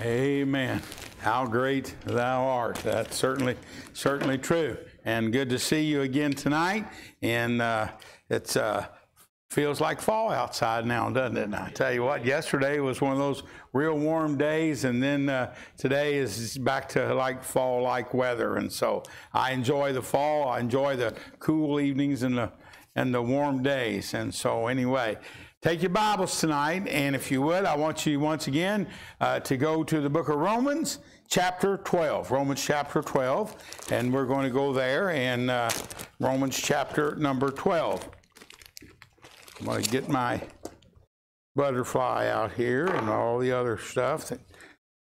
[0.00, 0.80] Amen.
[1.18, 2.76] How great thou art.
[2.76, 3.54] That's certainly,
[3.92, 4.78] certainly true.
[5.04, 6.86] And good to see you again tonight.
[7.20, 7.88] And uh,
[8.30, 8.86] uh,
[9.50, 11.52] feels like fall outside now, doesn't it?
[11.52, 13.42] I tell you what, yesterday was one of those
[13.74, 18.56] real warm days, and then uh, today is back to like fall-like weather.
[18.56, 19.02] And so
[19.34, 20.48] I enjoy the fall.
[20.48, 22.50] I enjoy the cool evenings and the
[22.96, 24.14] and the warm days.
[24.14, 25.18] And so anyway.
[25.62, 28.88] Take your Bibles tonight, and if you would, I want you once again
[29.20, 32.30] uh, to go to the book of Romans, chapter 12.
[32.30, 33.56] Romans chapter 12,
[33.92, 35.68] and we're going to go there in uh,
[36.18, 38.08] Romans chapter number 12.
[39.58, 40.40] I'm going to get my
[41.54, 44.40] butterfly out here and all the other stuff that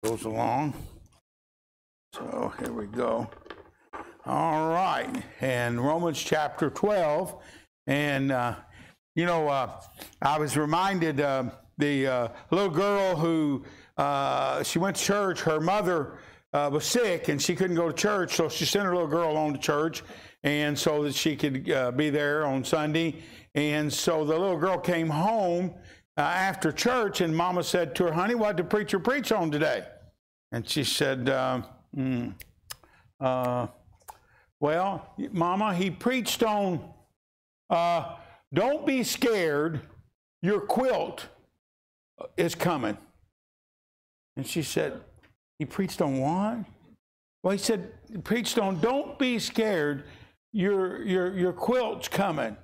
[0.02, 0.72] goes along.
[2.14, 3.28] So here we go.
[4.24, 7.42] All right, and Romans chapter 12,
[7.86, 8.54] and uh,
[9.16, 9.70] you know, uh,
[10.20, 11.44] I was reminded uh,
[11.78, 13.64] the uh, little girl who
[13.96, 15.40] uh, she went to church.
[15.40, 16.18] Her mother
[16.52, 19.34] uh, was sick and she couldn't go to church, so she sent her little girl
[19.38, 20.04] on to church,
[20.44, 23.16] and so that she could uh, be there on Sunday.
[23.54, 25.72] And so the little girl came home
[26.18, 29.82] after church, and Mama said to her, "Honey, what did the preacher preach on today?"
[30.52, 32.34] And she said, mm,
[34.60, 36.92] "Well, Mama, he preached on."
[38.52, 39.80] Don't be scared.
[40.42, 41.28] Your quilt
[42.36, 42.96] is coming.
[44.36, 45.00] And she said,
[45.58, 46.58] He preached on what?
[47.42, 50.04] Well, he said, he preached on don't be scared.
[50.52, 52.56] Your, your, your quilt's coming.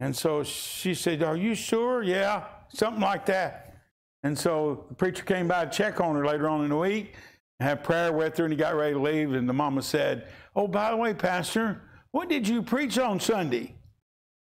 [0.00, 2.02] And so she said, Are you sure?
[2.02, 3.76] Yeah, something like that.
[4.24, 7.14] And so the preacher came by to check on her later on in the week,
[7.60, 9.32] had prayer with her, and he got ready to leave.
[9.32, 13.76] And the mama said, Oh, by the way, Pastor, what did you preach on Sunday?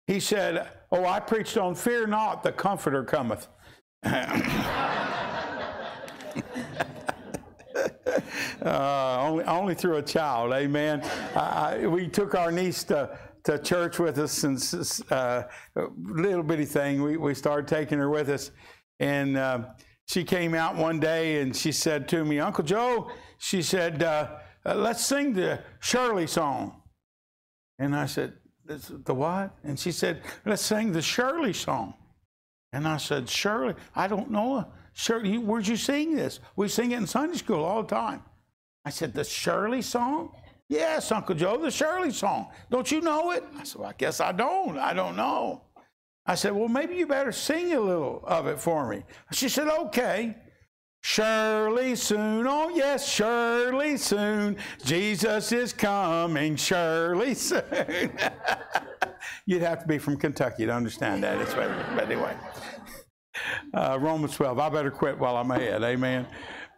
[0.07, 3.47] He said, Oh, I preached on fear not, the comforter cometh.
[8.61, 10.99] Uh, only, only through a child, amen.
[11.35, 14.59] Uh, we took our niece to, to church with us, and
[15.11, 15.43] uh,
[15.95, 17.01] little bitty thing.
[17.03, 18.51] We, we started taking her with us,
[18.99, 19.59] and uh,
[20.07, 24.37] she came out one day and she said to me, Uncle Joe, she said, uh,
[24.65, 26.81] let's sing the Shirley song.
[27.77, 28.33] And I said,
[28.67, 29.55] the what?
[29.63, 31.93] And she said, let's sing the Shirley song.
[32.73, 34.67] And I said, Shirley, I don't know.
[34.93, 36.39] Shirley, where'd you sing this?
[36.55, 38.23] We sing it in Sunday school all the time.
[38.83, 40.31] I said, the Shirley song?
[40.69, 42.49] Yes, Uncle Joe, the Shirley song.
[42.69, 43.43] Don't you know it?
[43.57, 44.77] I said, well, I guess I don't.
[44.77, 45.61] I don't know.
[46.25, 49.03] I said, well, maybe you better sing a little of it for me.
[49.31, 50.35] She said, okay.
[51.09, 57.63] Surely soon, oh yes, surely soon, Jesus is coming, surely soon.
[59.45, 61.39] You'd have to be from Kentucky to understand that.
[61.39, 62.35] It's but anyway.
[63.73, 64.59] Uh, Romans 12.
[64.59, 65.81] I better quit while I'm ahead.
[65.81, 66.27] Amen.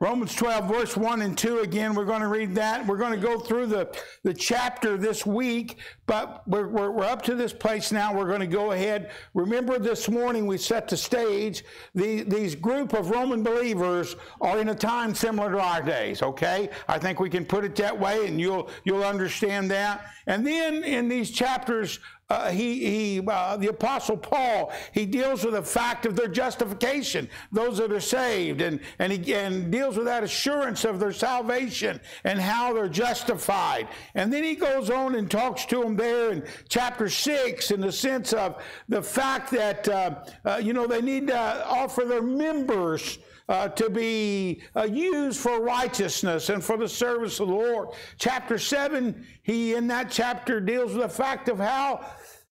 [0.02, 1.94] Romans 12, verse 1 and 2 again.
[1.94, 2.88] We're going to read that.
[2.88, 3.94] We're going to go through the,
[4.24, 8.16] the chapter this week, but we're, we're, we're up to this place now.
[8.16, 9.12] We're going to go ahead.
[9.34, 11.66] Remember, this morning we set the stage.
[11.96, 16.70] The, these group of Roman believers are in a time similar to our days, okay?
[16.88, 20.06] I think we can put it that way, and you'll, you'll understand that.
[20.28, 22.00] And then in these chapters,
[22.30, 27.28] uh, he, he uh, the apostle paul he deals with the fact of their justification
[27.52, 32.00] those that are saved and, and he and deals with that assurance of their salvation
[32.24, 33.88] and how they're justified.
[34.16, 37.92] And then he goes on and talks to them there in chapter 6 in the
[37.92, 43.20] sense of the fact that uh, uh you know they need to offer their members
[43.50, 47.90] uh, to be uh, used for righteousness and for the service of the Lord.
[48.20, 52.06] Chapter 7, he in that chapter deals with the fact of how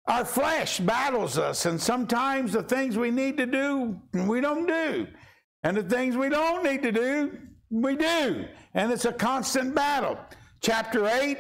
[0.07, 5.07] our flesh battles us, and sometimes the things we need to do, we don't do.
[5.63, 7.39] And the things we don't need to do,
[7.71, 8.47] we do.
[8.75, 10.19] And it's a constant battle.
[10.61, 11.39] Chapter 8,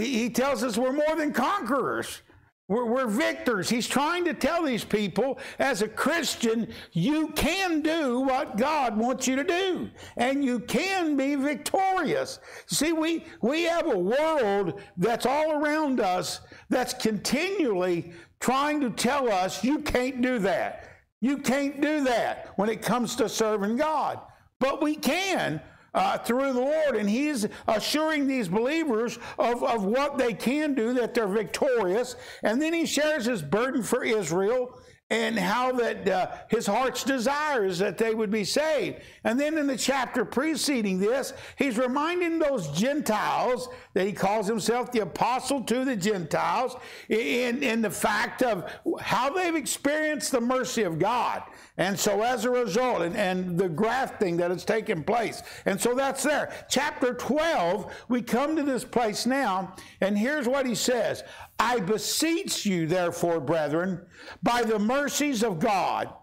[0.00, 2.22] he tells us we're more than conquerors.
[2.66, 3.68] We're, we're, victors.
[3.68, 9.28] He's trying to tell these people, as a Christian, you can do what God wants
[9.28, 12.38] you to do, and you can be victorious.
[12.66, 16.40] See, we, we have a world that's all around us
[16.70, 20.90] that's continually trying to tell us you can't do that.
[21.20, 24.20] You can't do that when it comes to serving God.
[24.58, 25.60] But we can
[25.94, 26.96] uh, through the Lord.
[26.96, 32.16] And He's assuring these believers of, of what they can do, that they're victorious.
[32.42, 34.78] And then He shares His burden for Israel
[35.10, 39.00] and how that uh, his heart's desire is that they would be saved.
[39.22, 44.90] And then in the chapter preceding this, he's reminding those Gentiles that he calls himself
[44.92, 46.74] the apostle to the Gentiles
[47.08, 48.70] in, in the fact of
[49.00, 51.42] how they've experienced the mercy of God
[51.76, 55.42] And so, as a result, and, and the grafting that has taken place.
[55.66, 56.52] And so that's there.
[56.68, 61.24] Chapter 12, we come to this place now, and here's what he says
[61.58, 64.06] I beseech you, therefore, brethren,
[64.42, 66.14] by the mercies of God,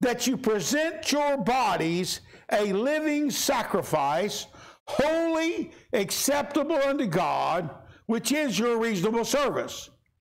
[0.00, 2.20] that you present your bodies
[2.52, 4.46] a living sacrifice,
[4.86, 7.70] holy, acceptable unto God,
[8.06, 9.90] which is your reasonable service.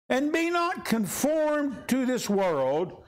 [0.09, 3.02] And be not conformed to this world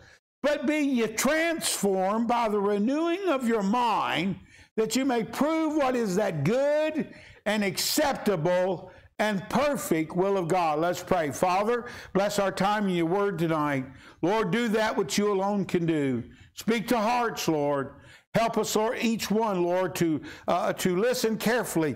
[0.45, 4.35] but be ye transformed by the renewing of your mind,
[4.75, 7.11] that you may prove what is that good
[7.47, 10.77] and acceptable and perfect will of God.
[10.77, 11.31] Let's pray.
[11.31, 13.85] Father, bless our time in your word tonight.
[14.21, 16.23] Lord, do that which you alone can do.
[16.53, 17.95] Speak to hearts, Lord.
[18.35, 21.95] Help us, Lord, each one, Lord, to, uh, to listen carefully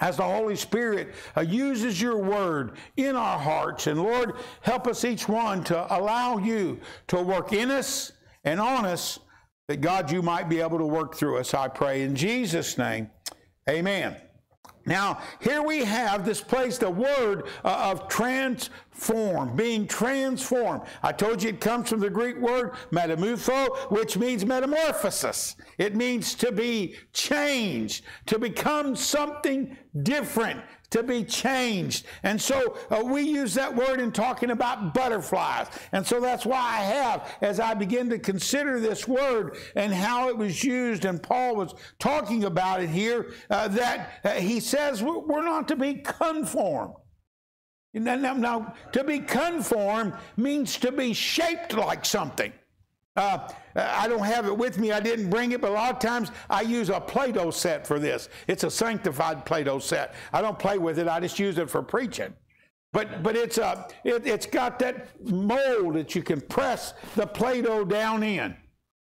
[0.00, 3.86] as the Holy Spirit uh, uses your word in our hearts.
[3.86, 8.12] And Lord, help us each one to allow you to work in us
[8.44, 9.18] and on us
[9.68, 12.02] that God, you might be able to work through us, I pray.
[12.02, 13.10] In Jesus' name,
[13.68, 14.16] amen.
[14.84, 18.08] Now, here we have this place, the word uh, of
[18.96, 20.82] transform, being transformed.
[21.02, 25.56] I told you it comes from the Greek word metamorpho, which means metamorphosis.
[25.78, 30.60] It means to be changed, to become something different,
[30.90, 32.06] to be changed.
[32.22, 35.68] And so uh, we use that word in talking about butterflies.
[35.92, 40.28] And so that's why I have, as I begin to consider this word and how
[40.28, 45.02] it was used, and Paul was talking about it here, uh, that uh, he says
[45.02, 46.94] we're not to be conformed.
[47.96, 52.52] Now, now, now, to be conformed means to be shaped like something.
[53.16, 54.92] Uh, I don't have it with me.
[54.92, 57.86] I didn't bring it, but a lot of times I use a Play Doh set
[57.86, 58.28] for this.
[58.46, 60.14] It's a sanctified Play Doh set.
[60.34, 62.34] I don't play with it, I just use it for preaching.
[62.92, 67.62] But, but it's, a, it, it's got that mold that you can press the Play
[67.62, 68.54] Doh down in.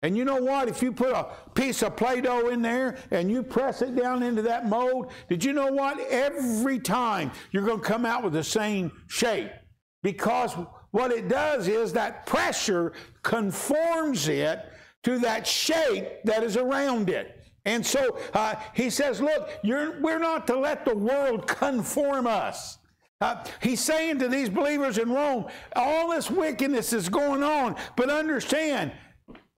[0.02, 0.68] And you know what?
[0.68, 4.22] If you put a piece of Play Doh in there and you press it down
[4.22, 5.98] into that mold, did you know what?
[6.10, 9.50] Every time you're going to come out with the same shape
[10.02, 10.54] because
[10.90, 14.64] what it does is that pressure conforms it
[15.02, 17.44] to that shape that is around it.
[17.64, 22.78] And so uh, he says, Look, we're not to let the world conform us.
[23.20, 28.10] Uh, he's saying to these believers in Rome, all this wickedness is going on, but
[28.10, 28.92] understand,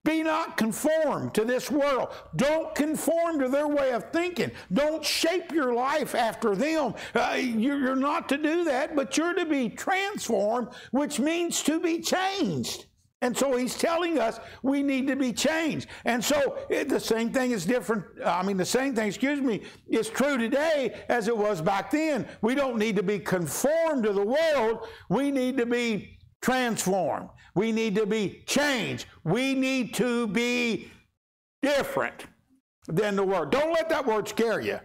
[0.05, 2.09] be not conformed to this world.
[2.37, 4.51] Don't conform to their way of thinking.
[4.73, 6.95] Don't shape your life after them.
[7.15, 12.01] Uh, you're not to do that, but you're to be transformed, which means to be
[12.01, 12.87] changed.
[13.21, 15.89] And so he's telling us we need to be changed.
[16.05, 18.05] And so it, the same thing is different.
[18.25, 22.29] I mean, the same thing, excuse me, is true today as it was back then.
[22.43, 24.87] We don't need to be conformed to the world.
[25.09, 27.29] We need to be transformed.
[27.59, 29.07] We need to be changed.
[29.25, 30.93] We need to be
[31.61, 32.27] different
[32.87, 33.51] than the world.
[33.51, 34.79] Don't let that word scare you.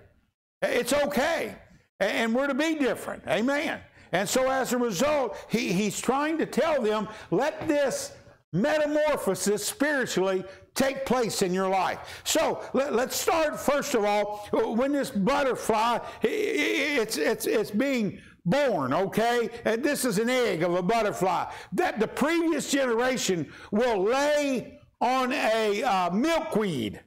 [0.59, 1.53] It's okay.
[1.99, 3.27] And we're to be different.
[3.27, 3.79] Amen.
[4.11, 8.13] And so as a result, he, he's trying to tell them, let this
[8.53, 10.43] metamorphosis spiritually
[10.73, 12.23] take place in your life.
[12.23, 18.93] So let, us start first of all when this butterfly it's it's it's being born,
[18.93, 19.49] okay?
[19.65, 25.31] And this is an egg of a butterfly that the previous generation will lay on
[25.33, 27.01] a uh, milkweed.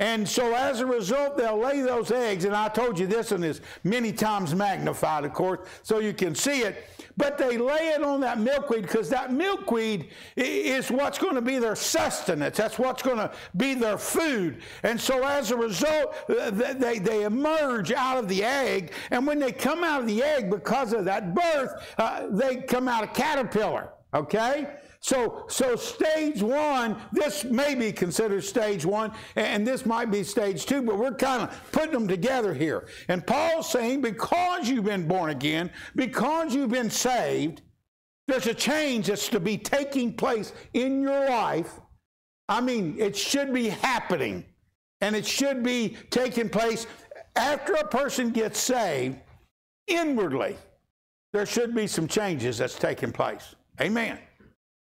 [0.00, 2.44] And so as a result, they'll lay those eggs.
[2.44, 6.36] And I told you this one is many times magnified, of course, so you can
[6.36, 6.84] see it.
[7.16, 11.58] But they lay it on that milkweed because that milkweed is what's going to be
[11.58, 12.56] their sustenance.
[12.56, 14.62] That's what's going to be their food.
[14.84, 18.92] And so as a result, they, they emerge out of the egg.
[19.10, 22.86] And when they come out of the egg, because of that birth, uh, they come
[22.86, 23.90] out a caterpillar.
[24.14, 24.68] Okay?
[25.00, 30.66] So, so stage one, this may be considered stage one, and this might be stage
[30.66, 32.88] two, but we're kind of putting them together here.
[33.08, 37.62] And Paul's saying, because you've been born again, because you've been saved,
[38.26, 41.80] there's a change that's to be taking place in your life.
[42.48, 44.44] I mean, it should be happening,
[45.00, 46.86] and it should be taking place
[47.36, 49.16] after a person gets saved
[49.86, 50.56] inwardly.
[51.32, 53.54] There should be some changes that's taking place.
[53.80, 54.18] Amen.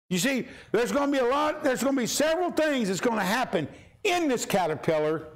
[0.10, 3.02] You see, there's going to be a lot, there's going to be several things that's
[3.02, 3.68] going to happen
[4.04, 5.28] in this caterpillar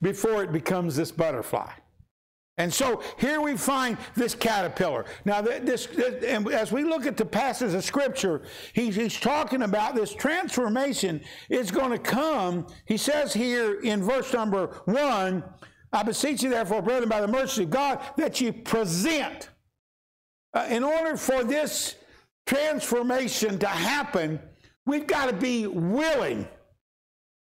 [0.00, 1.70] before it becomes this butterfly.
[2.56, 5.06] And so here we find this caterpillar.
[5.24, 5.88] Now, this,
[6.24, 8.42] and as we look at the passages of Scripture,
[8.74, 12.68] he's, he's talking about this transformation is going to come.
[12.84, 15.42] He says here in verse number one,
[15.92, 19.50] I beseech you, therefore, brethren, by the mercy of God, that you present.
[20.52, 21.96] Uh, in order for this
[22.46, 24.40] transformation to happen,
[24.86, 26.46] we've got to be willing.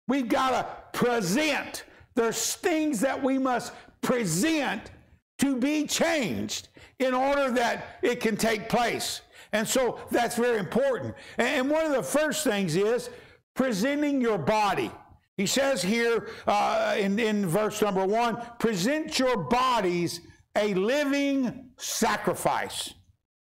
[0.08, 1.86] We've got to present.
[2.16, 4.92] There's things that we must present
[5.40, 6.70] to be changed
[7.00, 9.22] in order that it can take place.
[9.52, 11.16] And so that's very important.
[11.38, 13.10] And one of the first things is
[13.56, 14.92] presenting your body.
[15.38, 20.22] He says here uh, in, in verse number one present your bodies
[20.56, 22.94] a living sacrifice.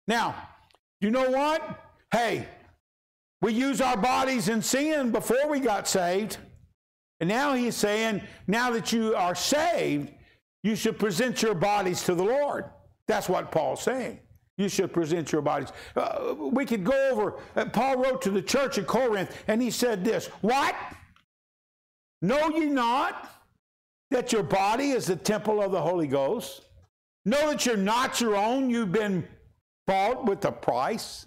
[0.07, 0.35] Now,
[1.05, 1.83] you know what?
[2.11, 2.47] Hey,
[3.39, 6.37] we use our bodies in sin before we got saved.
[7.19, 10.11] And now he's saying, now that you are saved,
[10.63, 12.65] you should present your bodies to the Lord.
[13.07, 14.19] That's what Paul's saying.
[14.57, 15.73] You should present your bodies.
[15.95, 19.69] Uh, we could go over, uh, Paul wrote to the church at Corinth, and he
[19.69, 20.75] said this What?
[22.23, 23.29] Know ye not
[24.09, 26.63] that your body is the temple of the Holy Ghost?
[27.25, 29.27] Know that you're not your own, you've been
[29.87, 31.25] bought with a price.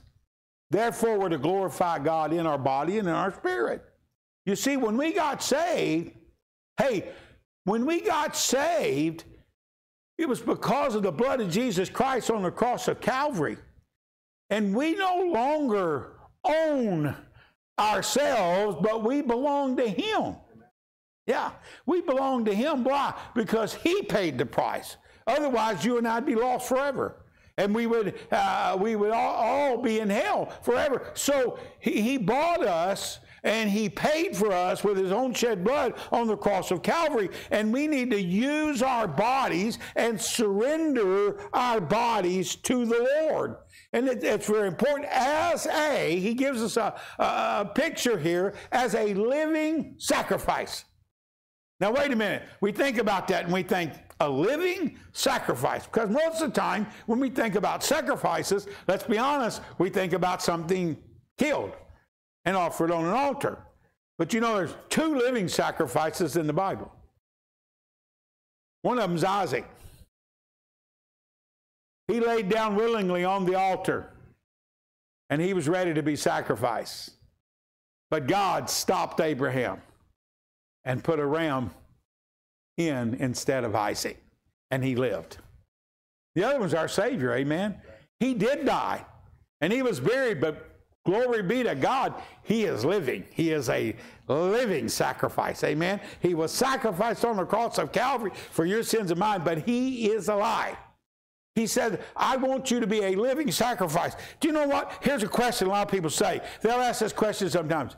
[0.70, 3.82] Therefore, we're to glorify God in our body and in our spirit.
[4.44, 6.12] You see, when we got saved,
[6.78, 7.10] hey,
[7.64, 9.24] when we got saved,
[10.16, 13.56] it was because of the blood of Jesus Christ on the cross of Calvary.
[14.50, 17.14] And we no longer own
[17.78, 20.36] ourselves, but we belong to Him.
[21.26, 21.50] Yeah,
[21.86, 22.84] we belong to Him.
[22.84, 23.14] Why?
[23.34, 24.96] Because He paid the price.
[25.26, 27.16] Otherwise, you and I'd be lost forever.
[27.58, 31.10] And we would, uh, we would all, all, be in hell forever.
[31.14, 35.94] So he, he bought us and he paid for us with his own shed blood
[36.12, 37.30] on the cross of Calvary.
[37.50, 43.56] And we need to use our bodies and surrender our bodies to the Lord.
[43.92, 45.08] And it, it's very important.
[45.10, 50.84] As a, he gives us a, a picture here as a living sacrifice.
[51.80, 52.42] Now, wait a minute.
[52.60, 55.86] We think about that and we think a living sacrifice.
[55.86, 60.12] Because most of the time, when we think about sacrifices, let's be honest, we think
[60.12, 60.96] about something
[61.36, 61.72] killed
[62.44, 63.58] and offered on an altar.
[64.18, 66.92] But you know, there's two living sacrifices in the Bible.
[68.82, 69.64] One of them's Isaac.
[72.08, 74.10] He laid down willingly on the altar
[75.30, 77.10] and he was ready to be sacrificed.
[78.10, 79.82] But God stopped Abraham
[80.84, 81.70] and put a ram
[82.78, 84.22] in instead of Isaac,
[84.70, 85.38] and he lived.
[86.34, 87.76] The other one's our Savior, amen.
[88.20, 89.04] He did die,
[89.60, 90.70] and he was buried, but
[91.04, 93.24] glory be to God, he is living.
[93.32, 93.96] He is a
[94.28, 96.00] living sacrifice, amen.
[96.20, 100.10] He was sacrificed on the cross of Calvary for your sins and mine, but he
[100.10, 100.76] is alive.
[101.58, 104.14] He said, I want you to be a living sacrifice.
[104.38, 104.92] Do you know what?
[105.02, 106.40] Here's a question a lot of people say.
[106.62, 107.96] They'll ask this question sometimes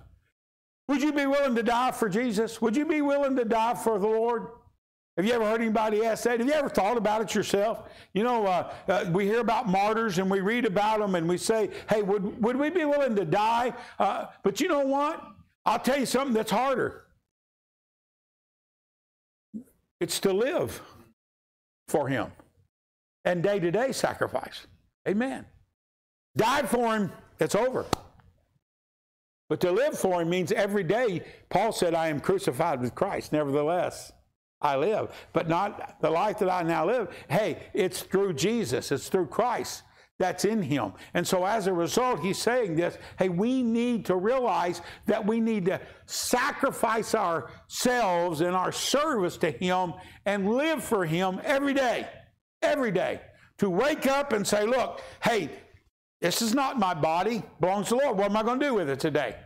[0.89, 2.63] Would you be willing to die for Jesus?
[2.63, 4.47] Would you be willing to die for the Lord?
[5.21, 6.41] Have you ever heard anybody ask that?
[6.41, 7.91] Have you ever thought about it yourself?
[8.15, 11.37] You know, uh, uh, we hear about martyrs and we read about them and we
[11.37, 13.75] say, hey, would, would we be willing to die?
[13.99, 15.23] Uh, but you know what?
[15.67, 17.05] I'll tell you something that's harder.
[20.01, 20.81] It's to live
[21.89, 22.33] for Him
[23.27, 24.67] and day to day sacrifice.
[25.07, 25.45] Amen.
[26.35, 27.85] Died for Him, it's over.
[29.51, 33.33] But to live for him means every day, Paul said, I am crucified with Christ.
[33.33, 34.13] Nevertheless,
[34.61, 37.09] I live, but not the life that I now live.
[37.29, 39.83] Hey, it's through Jesus, it's through Christ
[40.21, 40.93] that's in him.
[41.15, 45.41] And so as a result, he's saying this hey, we need to realize that we
[45.41, 49.95] need to sacrifice ourselves and our service to him
[50.27, 52.07] and live for him every day.
[52.63, 53.23] Every day.
[53.59, 55.51] To wake up and say, look, hey,
[56.21, 58.19] this is not my body, belongs to the Lord.
[58.19, 59.37] What am I going to do with it today?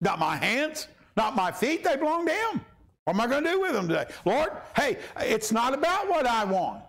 [0.00, 2.60] Not my hands, not my feet, they belong to Him.
[3.04, 4.06] What am I going to do with them today?
[4.24, 6.82] Lord, hey, it's not about what I want,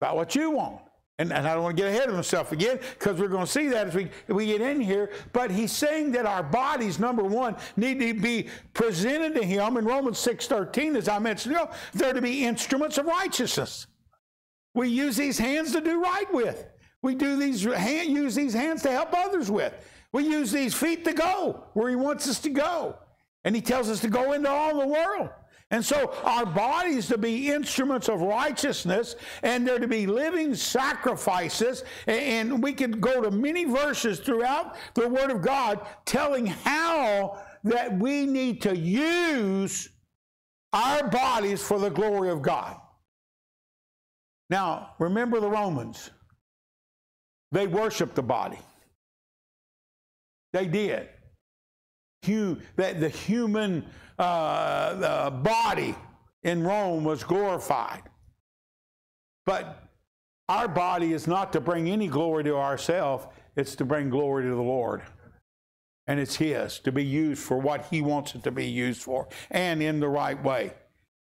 [0.00, 0.80] about what you want.
[1.20, 3.50] And, and I don't want to get ahead of myself again because we're going to
[3.50, 5.10] see that as we, we get in here.
[5.34, 9.76] But he's saying that our bodies, number one, need to be presented to him.
[9.76, 11.58] In Romans 6.13, as I mentioned,
[11.92, 13.86] they're to be instruments of righteousness.
[14.74, 16.66] We use these hands to do right with.
[17.02, 19.74] We do these hand, use these hands to help others with.
[20.12, 22.96] We use these feet to go where He wants us to go.
[23.44, 25.30] And He tells us to go into all the world.
[25.72, 31.84] And so our bodies to be instruments of righteousness and they're to be living sacrifices.
[32.08, 37.96] And we could go to many verses throughout the Word of God telling how that
[37.98, 39.88] we need to use
[40.72, 42.76] our bodies for the glory of God.
[44.48, 46.10] Now, remember the Romans.
[47.52, 48.58] They worshiped the body.
[50.52, 51.08] They did.
[52.76, 53.84] That the human
[54.18, 55.94] uh, body
[56.42, 58.02] in Rome was glorified.
[59.46, 59.88] But
[60.48, 64.50] our body is not to bring any glory to ourselves, it's to bring glory to
[64.50, 65.02] the Lord.
[66.06, 69.28] and it's His to be used for what He wants it to be used for
[69.50, 70.72] and in the right way.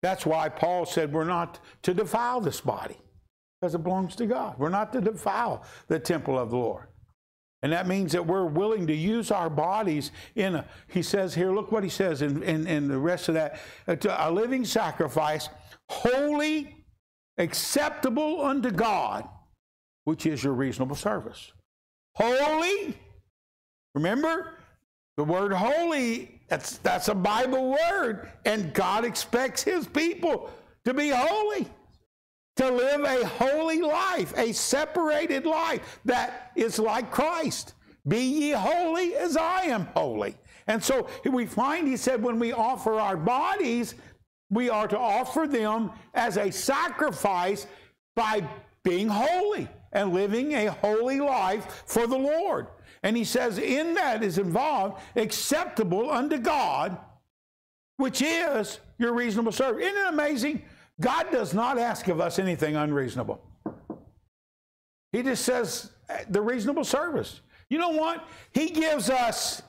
[0.02, 2.98] That's why Paul said we're not to defile this body
[3.60, 4.56] because it belongs to God.
[4.58, 6.88] We're not to defile the temple of the Lord.
[7.62, 11.52] And that means that we're willing to use our bodies in a, he says here,
[11.52, 15.50] look what he says in, in, in the rest of that, uh, a living sacrifice,
[15.90, 16.76] holy,
[17.38, 19.28] acceptable unto God,
[20.06, 21.52] which is your reasonable service.
[22.16, 22.98] Holy,
[23.94, 24.54] remember,
[25.18, 30.50] the word holy, that's, that's a Bible word, and God expects his people
[30.86, 31.68] to be holy
[32.60, 37.74] to live a holy life, a separated life that is like Christ.
[38.06, 40.36] Be ye holy as I am holy.
[40.68, 43.96] And so we find, he said, when we offer our bodies,
[44.50, 47.66] we are to offer them as a sacrifice
[48.14, 48.46] by
[48.84, 52.68] being holy and living a holy life for the Lord.
[53.04, 56.98] And he says, in that is involved acceptable unto God,
[57.96, 59.86] which is your reasonable service.
[59.86, 60.62] Isn't it amazing?
[61.02, 63.42] God does not ask of us anything unreasonable.
[65.12, 67.42] He just says eh, the reasonable service.
[67.70, 68.28] You know what?
[68.54, 69.62] He gives us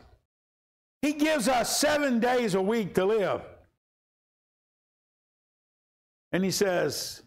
[1.02, 3.40] he gives us 7 days a week to live.
[6.32, 7.22] And he says,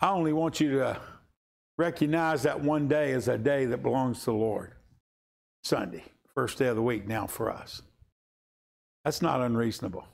[0.00, 1.00] I only want you to
[1.78, 4.72] recognize that one day as a day that belongs to the Lord.
[5.64, 6.04] Sunday,
[6.34, 7.80] first day of the week now for us.
[9.04, 10.04] That's not unreasonable.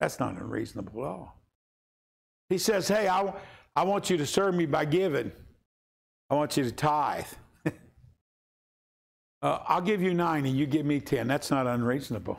[0.00, 1.41] That's not unreasonable at all.
[2.52, 3.32] He says, Hey, I,
[3.74, 5.32] I want you to serve me by giving.
[6.28, 7.24] I want you to tithe.
[9.40, 11.26] uh, I'll give you nine and you give me 10.
[11.26, 12.38] That's not unreasonable.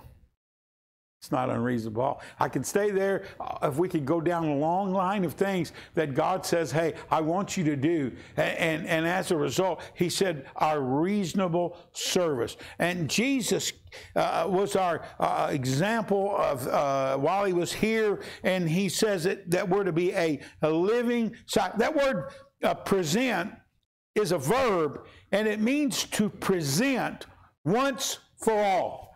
[1.23, 2.19] It's not unreasonable.
[2.37, 5.71] I can stay there uh, if we could go down a long line of things
[5.93, 8.11] that God says, hey, I want you to do.
[8.35, 12.57] And, and, and as a result, He said, our reasonable service.
[12.77, 13.71] And Jesus
[14.17, 19.49] uh, was our uh, example of uh, while He was here, and He says that,
[19.49, 22.33] that we're to be a, a living, that word
[22.65, 23.53] uh, present
[24.13, 27.27] is a verb, and it means to present
[27.63, 29.12] once for all.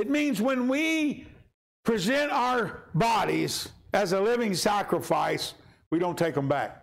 [0.00, 1.26] It means when we
[1.84, 5.52] present our bodies as a living sacrifice,
[5.90, 6.82] we don't take them back.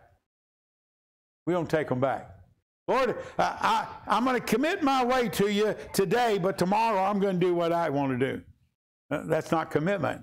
[1.47, 2.29] We don't take them back.
[2.87, 7.39] Lord, I, am going to commit my way to you today, but tomorrow I'm going
[7.39, 8.41] to do what I want to do.
[9.09, 10.21] Uh, that's not commitment.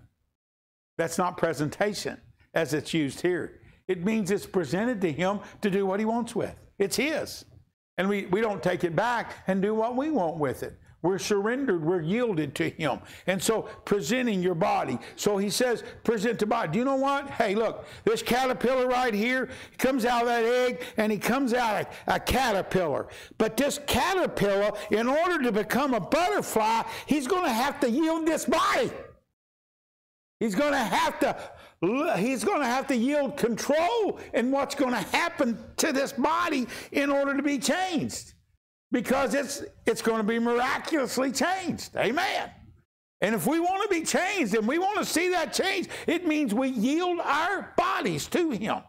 [0.97, 2.21] That's not presentation
[2.55, 3.61] as it's used here.
[3.89, 6.55] It means it's presented to Him to do what He wants with.
[6.79, 7.45] It's His.
[7.99, 10.79] And we, we don't take it back and do what we want with it.
[11.05, 12.99] We're surrendered, we're yielded to Him.
[13.27, 14.99] And so, presenting your body.
[15.17, 16.73] So he says, present the body.
[16.73, 17.29] Do you know what?
[17.29, 21.87] Hey, look, this caterpillar right here comes out of that egg and he comes out
[22.07, 23.09] a, a caterpillar.
[23.37, 28.27] But this caterpillar, in order to become a butterfly, he's going to have to yield
[28.27, 28.91] this body.
[30.41, 31.37] He's going to have to
[32.17, 36.67] he's going to have to yield control in what's going to happen to this body
[36.93, 38.34] in order to be changed
[38.95, 41.97] because it's, it's going to be miraculously changed.
[41.97, 42.49] Amen.
[43.21, 46.29] And if we want to be changed and we want to see that change, it
[46.29, 48.83] means we yield our bodies to Him.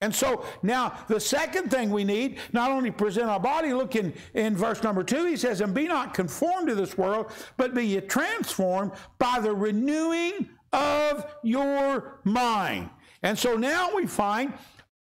[0.00, 4.14] And so now the second thing we need, not only present our body, look in,
[4.34, 7.84] in verse number two, he says, and be not conformed to this world, but be
[7.84, 12.88] ye transformed by the renewing of your mind.
[13.24, 14.54] And so now we find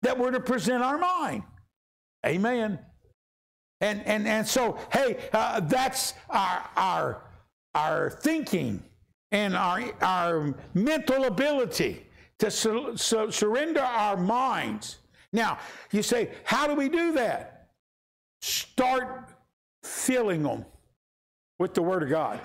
[0.01, 1.43] that we're to present our mind.
[2.25, 2.79] Amen.
[3.81, 7.21] And, and, and so, hey, uh, that's our, our,
[7.73, 8.83] our thinking
[9.31, 12.05] and our, our mental ability
[12.39, 14.97] to su- su- surrender our minds.
[15.31, 15.59] Now,
[15.91, 17.69] you say, how do we do that?
[18.41, 19.29] Start
[19.83, 20.65] filling them
[21.57, 22.39] with the Word of God.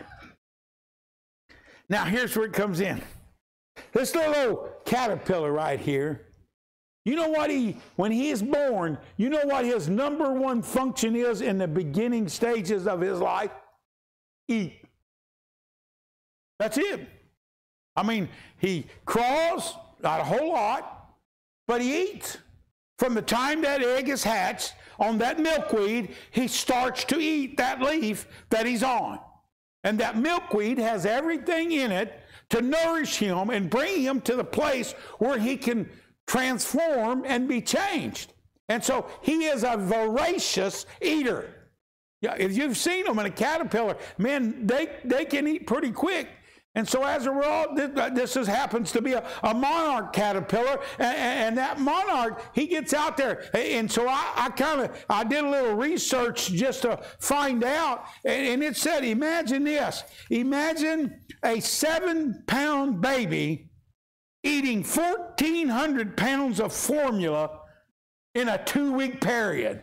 [1.88, 3.03] Now, here's where it comes in.
[3.92, 6.27] This little caterpillar right here
[7.05, 11.14] you know what he, when he is born, you know what his number one function
[11.14, 13.51] is in the beginning stages of his life?
[14.49, 14.81] Eat.
[16.59, 17.09] That's it.
[17.97, 21.14] I mean, he crawls, not a whole lot,
[21.67, 22.38] but he eats.
[22.99, 27.83] From the time that egg is hatched on that milkweed, he starts to eat that
[27.83, 29.19] leaf that he's on.
[29.83, 34.45] And that milkweed has everything in it to nourish him and bring him to the
[34.45, 35.90] place where he can
[36.27, 38.33] transform and be changed.
[38.69, 41.71] And so he is a voracious eater.
[42.21, 46.29] Yeah, if you've seen them in a caterpillar, man, they, they can eat pretty quick.
[46.77, 47.77] And so, as a result,
[48.15, 52.93] this is, happens to be a, a monarch caterpillar, and, and, that monarch he gets
[52.93, 57.01] out there, and so I, I kind of I did a little research just to
[57.21, 63.71] find out, and, and it said, imagine this: imagine a seven-pound baby
[64.44, 67.61] eating fourteen hundred pounds of formula
[68.35, 69.83] in a two-week period.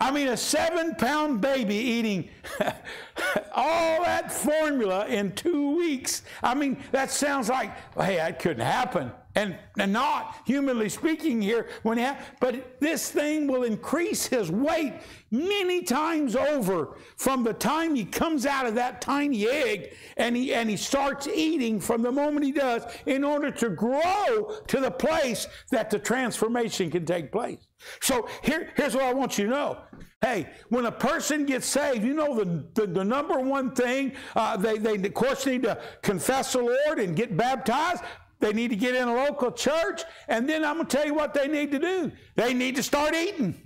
[0.00, 2.28] I mean, a seven pound baby eating
[3.52, 6.22] all that formula in two weeks.
[6.42, 11.68] I mean, that sounds like, hey, that couldn't happen and, and not humanly speaking here
[11.84, 14.94] when he ha- but this thing will increase his weight
[15.30, 20.52] many times over from the time he comes out of that tiny egg and he
[20.52, 24.90] and he starts eating from the moment he does in order to grow to the
[24.90, 27.68] place that the transformation can take place
[28.00, 29.78] so here, here's what i want you to know
[30.20, 34.56] Hey, when a person gets saved, you know the, the, the number one thing, uh,
[34.56, 38.02] they, they, of course, need to confess the Lord and get baptized.
[38.40, 40.02] They need to get in a local church.
[40.28, 42.12] And then I'm going to tell you what they need to do.
[42.36, 43.60] They need to start eating.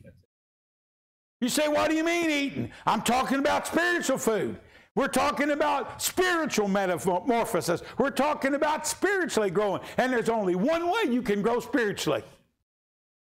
[1.40, 2.70] You say, what do you mean eating?
[2.86, 4.58] I'm talking about spiritual food.
[4.94, 7.82] We're talking about spiritual metamorphosis.
[7.98, 9.82] We're talking about spiritually growing.
[9.96, 12.22] And there's only one way you can grow spiritually.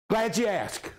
[0.08, 0.90] Glad you asked.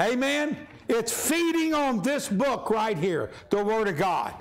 [0.00, 0.56] Amen?
[0.88, 4.34] It's feeding on this book right here, the Word of God.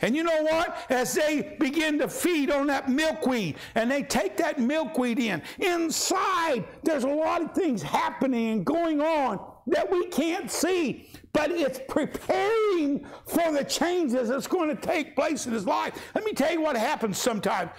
[0.00, 0.76] And you know what?
[0.90, 6.64] As they begin to feed on that milkweed and they take that milkweed in, inside
[6.82, 11.80] there's a lot of things happening and going on that we can't see, but it's
[11.88, 15.94] preparing for the changes that's going to take place in his life.
[16.14, 17.70] Let me tell you what happens sometimes.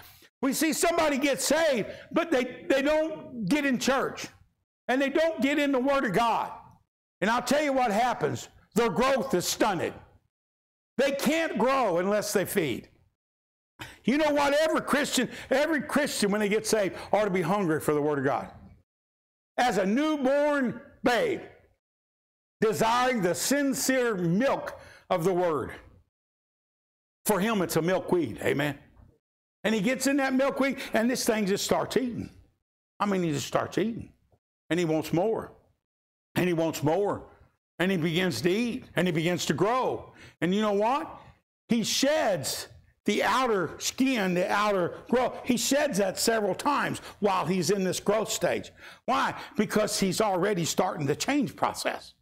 [0.41, 4.28] We see somebody get saved, but they, they don't get in church
[4.88, 6.51] and they don't get in the Word of God.
[7.21, 9.93] And I'll tell you what happens their growth is stunted.
[10.97, 12.89] They can't grow unless they feed.
[14.05, 14.53] You know what?
[14.53, 18.19] Every Christian, every Christian, when they get saved, ought to be hungry for the Word
[18.19, 18.49] of God.
[19.58, 21.41] As a newborn babe,
[22.62, 24.79] desiring the sincere milk
[25.10, 25.71] of the Word.
[27.25, 28.39] For him, it's a milkweed.
[28.43, 28.77] Amen.
[29.63, 32.29] And he gets in that milkweed, and this thing just starts eating.
[32.99, 34.10] I mean, he just starts eating.
[34.69, 35.51] And he wants more.
[36.36, 37.25] And he wants more.
[37.79, 40.13] And he begins to eat and he begins to grow.
[40.41, 41.21] And you know what?
[41.67, 42.67] He sheds
[43.05, 45.38] the outer skin, the outer growth.
[45.43, 48.71] He sheds that several times while he's in this growth stage.
[49.05, 49.35] Why?
[49.57, 52.13] Because he's already starting the change process.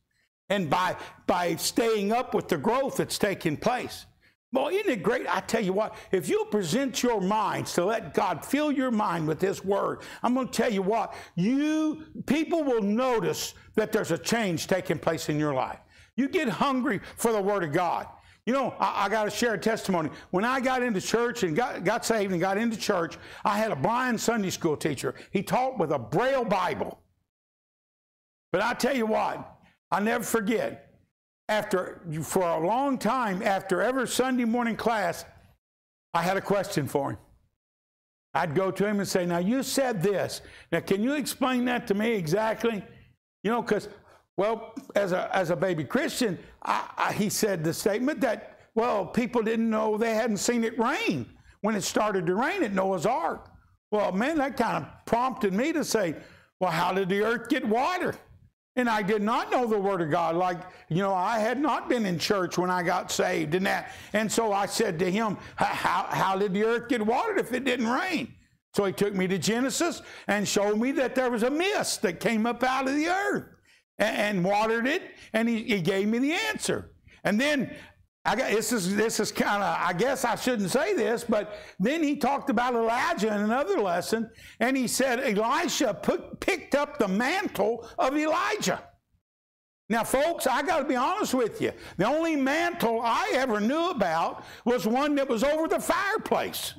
[0.49, 4.05] And by, by staying up with the growth that's taking place,
[4.53, 5.25] well, isn't it great?
[5.27, 9.27] I tell you what, if you present your minds to let God fill your mind
[9.27, 14.11] with His Word, I'm going to tell you what, you people will notice that there's
[14.11, 15.79] a change taking place in your life.
[16.15, 18.05] You get hungry for the Word of God.
[18.45, 20.11] You know, I, I got to share a testimony.
[20.29, 23.71] When I got into church and got, got saved and got into church, I had
[23.71, 25.15] a blind Sunday school teacher.
[25.31, 26.99] He taught with a Braille Bible.
[28.51, 29.57] But I tell you what,
[29.89, 30.92] I'll never forget
[31.49, 35.25] after for a long time after every Sunday morning class,
[36.13, 37.17] I had a question for him.
[38.33, 40.41] I'd go to him and say, Now you said this.
[40.71, 42.83] Now can you explain that to me exactly?
[43.43, 43.89] You know, because,
[44.37, 49.05] well, as a, as a baby Christian, I, I, he said the statement that, well,
[49.05, 51.27] people didn't know they hadn't seen it rain
[51.61, 53.49] when it started to rain at Noah's Ark.
[53.91, 56.15] Well, man, that kind of prompted me to say,
[56.59, 58.15] well, how did the earth get water?
[58.75, 60.35] And I did not know the Word of God.
[60.35, 60.57] Like,
[60.89, 63.91] you know, I had not been in church when I got saved and that.
[64.13, 67.65] And so I said to him, how, how did the earth get watered if it
[67.65, 68.33] didn't rain?
[68.75, 72.19] So he took me to Genesis and showed me that there was a mist that
[72.19, 73.45] came up out of the earth
[73.99, 75.03] and, and watered it.
[75.33, 76.91] And he, he gave me the answer.
[77.23, 77.75] And then
[78.25, 81.57] I got, this is this is kind of I guess I shouldn't say this, but
[81.77, 84.29] then he talked about Elijah in another lesson,
[84.61, 88.81] and he said Elisha put, picked up the mantle of Elijah.
[89.89, 91.73] Now, folks, I got to be honest with you.
[91.97, 96.73] The only mantle I ever knew about was one that was over the fireplace.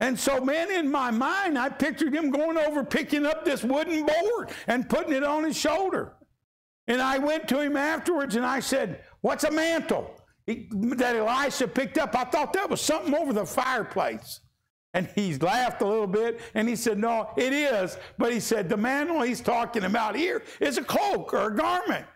[0.00, 4.06] And so, man, in my mind, I pictured him going over picking up this wooden
[4.06, 6.14] board and putting it on his shoulder.
[6.86, 10.17] And I went to him afterwards and I said, What's a mantle?
[10.48, 12.16] That Elisha picked up.
[12.16, 14.40] I thought that was something over the fireplace.
[14.94, 17.98] And he laughed a little bit and he said, No, it is.
[18.16, 22.06] But he said, The mantle he's talking about here is a cloak or a garment.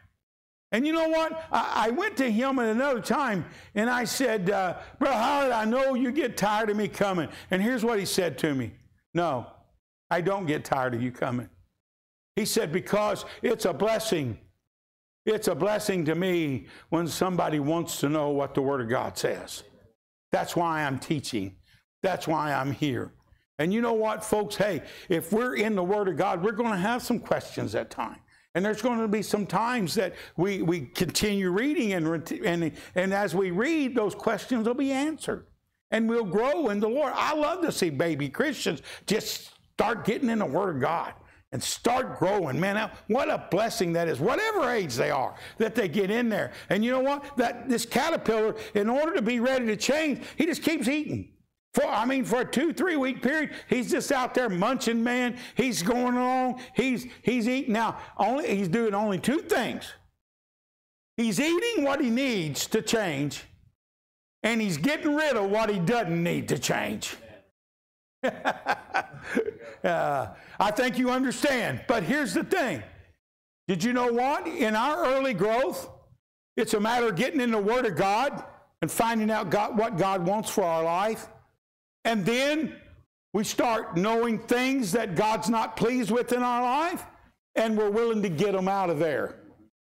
[0.72, 1.44] And you know what?
[1.52, 5.66] I, I went to him at another time and I said, uh, Brother Howard, I
[5.66, 7.28] know you get tired of me coming.
[7.50, 8.72] And here's what he said to me
[9.12, 9.46] No,
[10.10, 11.50] I don't get tired of you coming.
[12.36, 14.38] He said, Because it's a blessing
[15.24, 19.16] it's a blessing to me when somebody wants to know what the Word of God
[19.16, 19.62] says.
[20.32, 21.56] That's why I'm teaching.
[22.02, 23.12] That's why I'm here.
[23.58, 24.56] And you know what, folks?
[24.56, 27.90] Hey, if we're in the Word of God, we're going to have some questions at
[27.90, 28.18] times.
[28.54, 33.14] And there's going to be some times that we, we continue reading, and, and, and
[33.14, 35.46] as we read, those questions will be answered.
[35.90, 37.12] And we'll grow in the Lord.
[37.14, 41.14] I love to see baby Christians just start getting in the Word of God
[41.52, 42.58] and start growing.
[42.58, 46.52] Man, what a blessing that is, whatever age they are, that they get in there.
[46.70, 47.36] And you know what?
[47.36, 51.28] That this caterpillar, in order to be ready to change, he just keeps eating.
[51.74, 55.38] For I mean, for a two, three week period, he's just out there munching, man.
[55.54, 56.60] He's going along.
[56.74, 57.72] He's he's eating.
[57.72, 59.90] Now, only he's doing only two things.
[61.16, 63.44] He's eating what he needs to change,
[64.42, 67.16] and he's getting rid of what he doesn't need to change.
[69.84, 71.84] uh, I think you understand.
[71.88, 72.82] But here's the thing.
[73.68, 74.46] Did you know what?
[74.46, 75.88] In our early growth,
[76.56, 78.44] it's a matter of getting in the Word of God
[78.80, 81.28] and finding out God, what God wants for our life.
[82.04, 82.76] And then
[83.32, 87.04] we start knowing things that God's not pleased with in our life,
[87.54, 89.36] and we're willing to get them out of there.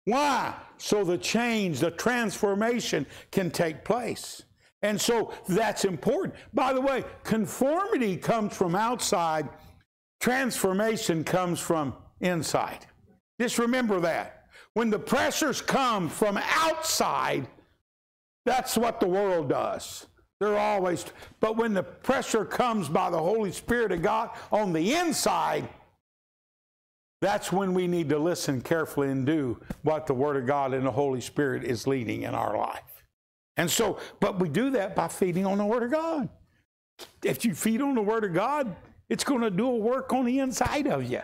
[0.04, 0.54] Why?
[0.78, 4.42] So the change, the transformation can take place.
[4.82, 6.34] And so that's important.
[6.52, 9.48] By the way, conformity comes from outside,
[10.22, 12.86] transformation comes from inside.
[13.40, 14.46] Just remember that.
[14.74, 17.46] When the pressures come from outside,
[18.46, 20.06] that's what the world does.
[20.40, 21.04] They're always,
[21.40, 25.68] but when the pressure comes by the Holy Spirit of God on the inside,
[27.20, 30.86] that's when we need to listen carefully and do what the Word of God and
[30.86, 33.04] the Holy Spirit is leading in our life.
[33.56, 36.28] And so, but we do that by feeding on the Word of God.
[37.24, 38.74] If you feed on the Word of God,
[39.12, 41.20] it's going to do a work on the inside of you.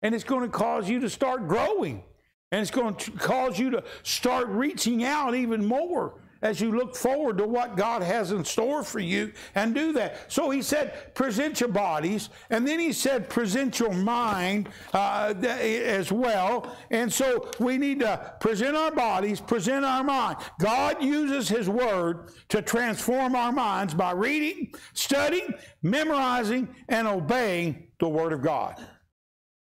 [0.00, 2.02] And it's going to cause you to start growing.
[2.50, 6.94] And it's going to cause you to start reaching out even more as you look
[6.94, 10.30] forward to what God has in store for you and do that.
[10.32, 12.30] So he said, present your bodies.
[12.50, 16.76] And then he said, present your mind uh, as well.
[16.90, 20.36] And so we need to present our bodies, present our mind.
[20.60, 28.08] God uses his word to transform our minds by reading, studying, memorizing, and obeying the
[28.08, 28.76] word of God.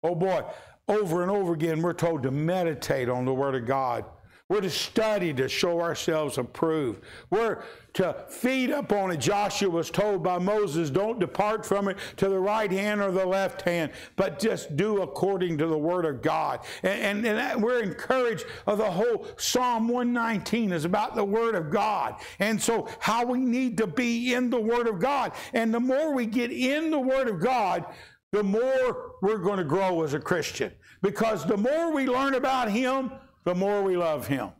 [0.02, 0.42] Oh boy,
[0.87, 4.04] over and over again, we're told to meditate on the word of God
[4.48, 7.02] we're to study to show ourselves approved.
[7.28, 7.62] We're
[7.94, 9.18] to feed upon it.
[9.18, 13.26] Joshua was told by Moses, don't depart from it to the right hand or the
[13.26, 16.61] left hand, but just do according to the word of God.
[16.82, 21.70] And, and, and we're encouraged of the whole Psalm 119 is about the word of
[21.70, 22.14] God.
[22.38, 25.32] And so how we need to be in the word of God.
[25.52, 27.84] And the more we get in the word of God,
[28.32, 30.72] the more we're going to grow as a Christian.
[31.02, 33.11] Because the more we learn about Him,
[33.48, 34.50] the more we love Him.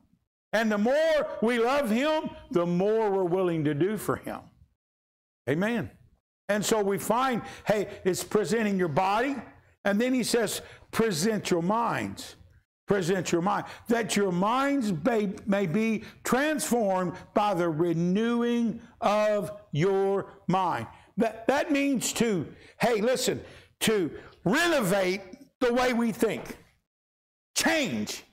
[0.55, 4.41] And the more we love Him, the more we're willing to do for Him.
[5.47, 5.91] Amen.
[6.49, 9.37] And so we find, hey, it's presenting your body.
[9.85, 12.37] And then he says, present your minds.
[12.87, 13.67] Present your mind.
[13.89, 20.87] That your minds may, may be transformed by the renewing of your mind.
[21.19, 22.47] That, that means to,
[22.81, 23.43] hey, listen,
[23.81, 24.11] to
[24.45, 25.21] renovate
[25.61, 26.57] the way we think.
[27.55, 28.25] Change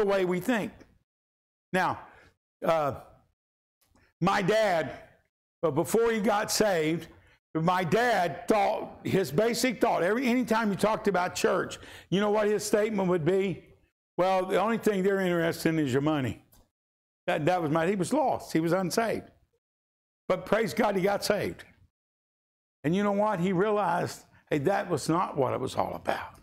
[0.00, 0.72] the way we think.
[1.72, 2.00] Now,
[2.64, 2.94] uh,
[4.20, 4.92] my dad,
[5.62, 7.08] but before he got saved,
[7.54, 12.46] my dad thought his basic thought every anytime he talked about church, you know what
[12.46, 13.64] his statement would be?
[14.16, 16.42] Well, the only thing they're interested in is your money.
[17.26, 18.52] That, that was my he was lost.
[18.52, 19.30] He was unsaved.
[20.28, 21.64] But praise God he got saved.
[22.84, 23.40] And you know what?
[23.40, 26.39] He realized, hey, that was not what it was all about.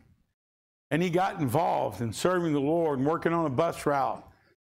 [0.91, 4.23] And he got involved in serving the Lord and working on a bus route.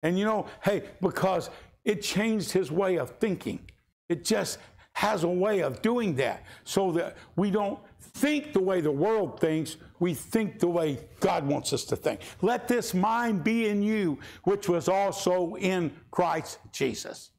[0.02, 1.50] And you know, hey, because
[1.86, 3.60] it changed his way of thinking.
[4.08, 4.60] It just
[4.94, 9.40] has a way of doing that so that we don't think the way the world
[9.40, 12.22] thinks, we think the way God wants us to think.
[12.42, 17.32] Let this mind be in you, which was also in Christ Jesus.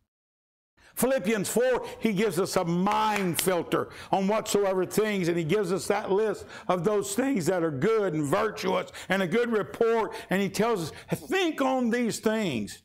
[1.01, 5.87] Philippians 4, he gives us a mind filter on whatsoever things, and he gives us
[5.87, 10.15] that list of those things that are good and virtuous and a good report.
[10.29, 12.83] And he tells us, think on these things.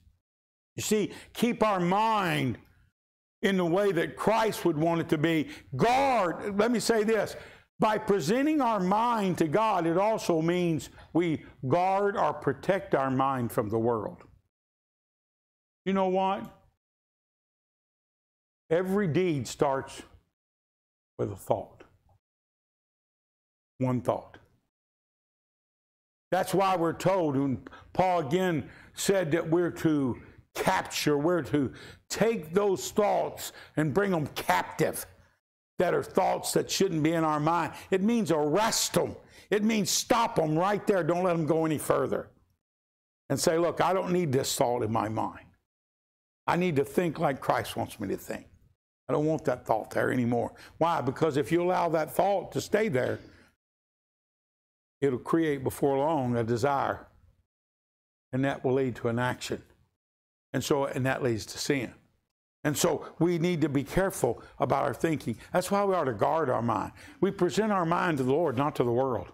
[0.77, 2.57] You see, keep our mind
[3.41, 5.49] in the way that Christ would want it to be.
[5.75, 7.35] Guard, let me say this
[7.79, 13.51] by presenting our mind to God, it also means we guard or protect our mind
[13.51, 14.23] from the world.
[15.83, 16.49] You know what?
[18.69, 20.01] Every deed starts
[21.17, 21.83] with a thought.
[23.77, 24.37] One thought.
[26.31, 30.17] That's why we're told, and Paul again said that we're to
[30.53, 31.71] capture, we're to
[32.09, 35.05] take those thoughts and bring them captive
[35.77, 37.73] that are thoughts that shouldn't be in our mind.
[37.91, 39.15] It means arrest them.
[39.49, 41.03] It means stop them right there.
[41.03, 42.29] Don't let them go any further.
[43.29, 45.45] And say, look, I don't need this thought in my mind.
[46.47, 48.45] I need to think like Christ wants me to think.
[49.07, 50.53] I don't want that thought there anymore.
[50.77, 51.01] Why?
[51.01, 53.19] Because if you allow that thought to stay there,
[55.01, 57.07] it'll create before long a desire.
[58.33, 59.61] And that will lead to an action.
[60.53, 61.93] And so, and that leads to sin.
[62.63, 65.37] And so we need to be careful about our thinking.
[65.53, 66.93] That's why we ought to guard our mind.
[67.21, 69.27] We present our mind to the Lord, not to the world.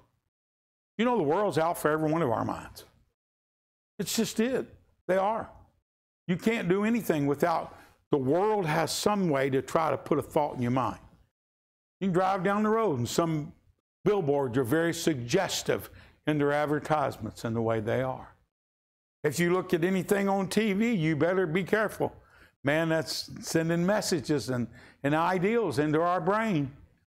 [0.98, 2.84] You know, the world's out for every one of our minds.
[3.98, 4.68] It's just it.
[5.08, 5.50] They are.
[6.28, 7.78] You can't do anything without
[8.12, 11.00] the world has some way to try to put a thought in your mind.
[12.00, 13.54] You can drive down the road and some
[14.04, 15.90] billboards are very suggestive
[16.28, 18.36] in their advertisements and the way they are.
[19.24, 22.14] If you look at anything on TV, you better be careful.
[22.64, 24.68] Man, that's sending messages and,
[25.04, 26.72] and ideals into our brain,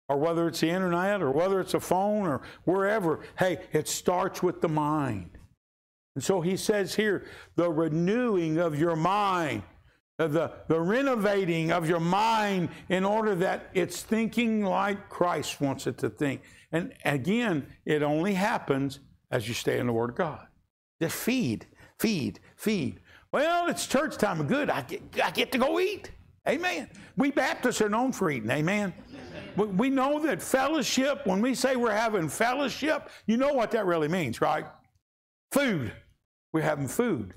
[0.09, 3.21] or whether it's the internet, or whether it's a phone, or wherever.
[3.37, 5.29] Hey, it starts with the mind.
[6.15, 7.25] And so he says here,
[7.55, 9.63] the renewing of your mind,
[10.19, 15.87] Uh, the, the renovating of your mind in order that it's thinking like Christ wants
[15.87, 16.41] it to think.
[16.71, 18.99] And again, it only happens
[19.31, 20.45] as you stay in the Word of God.
[21.01, 21.65] Just feed,
[21.99, 22.99] feed, feed.
[23.31, 24.45] Well, it's church time.
[24.45, 24.69] Good.
[24.69, 26.11] I get, I get to go eat.
[26.47, 26.89] Amen.
[27.17, 28.51] We Baptists are known for eating.
[28.51, 28.93] Amen.
[29.55, 34.07] We know that fellowship, when we say we're having fellowship, you know what that really
[34.07, 34.65] means, right?
[35.51, 35.91] Food.
[36.51, 37.33] We're having food.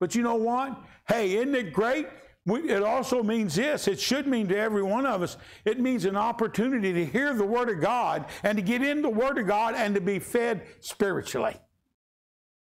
[0.00, 0.78] But you know what?
[1.06, 2.06] Hey, isn't it great?
[2.46, 3.88] We, it also means this.
[3.88, 5.38] It should mean to every one of us.
[5.64, 9.08] It means an opportunity to hear the Word of God and to get in the
[9.08, 11.56] Word of God and to be fed spiritually.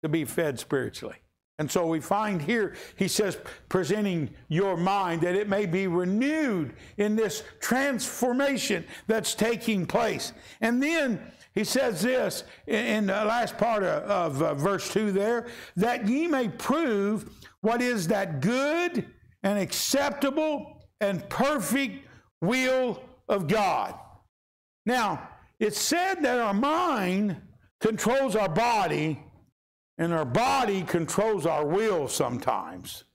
[0.01, 1.17] To be fed spiritually.
[1.59, 3.37] And so we find here, he says,
[3.69, 10.33] presenting your mind that it may be renewed in this transformation that's taking place.
[10.61, 11.21] And then
[11.53, 16.25] he says this in the last part of, of uh, verse 2 there that ye
[16.27, 17.29] may prove
[17.63, 19.05] what is that good
[19.41, 22.05] and acceptable and perfect
[22.41, 23.95] will of God.
[24.85, 27.37] Now, it's said that our mind
[27.79, 29.19] controls our body
[29.97, 33.05] and our body controls our will sometimes.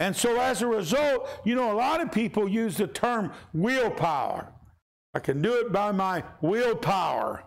[0.00, 4.52] And so, as a result, you know, a lot of people use the term willpower.
[5.14, 7.44] I can do it by my willpower.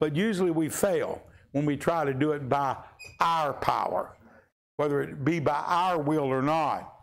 [0.00, 1.22] But usually we fail
[1.52, 2.76] when we try to do it by
[3.20, 4.16] our power,
[4.78, 6.94] whether it be by our will or not.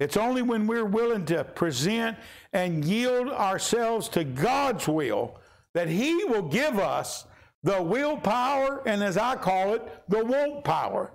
[0.00, 2.18] It's only when we're willing to present
[2.52, 5.38] and yield ourselves to God's will
[5.72, 7.26] that He will give us
[7.62, 11.12] the willpower and, as I call it, the won't power.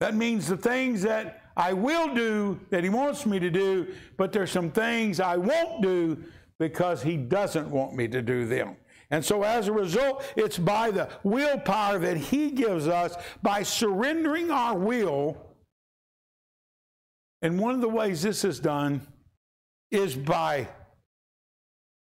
[0.00, 4.32] That means the things that I will do that He wants me to do, but
[4.32, 6.22] there's some things I won't do
[6.60, 8.76] because He doesn't want me to do them.
[9.14, 14.50] And so, as a result, it's by the willpower that He gives us by surrendering
[14.50, 15.36] our will.
[17.40, 19.06] And one of the ways this is done
[19.92, 20.66] is by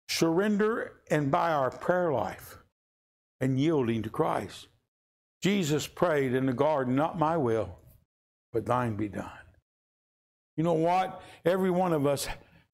[0.07, 2.59] surrender and by our prayer life
[3.41, 4.69] and yielding to Christ.
[5.43, 7.77] Jesus prayed in the garden, Not my will,
[8.53, 9.29] but thine be done.
[10.55, 11.21] You know what?
[11.43, 12.25] Every one of us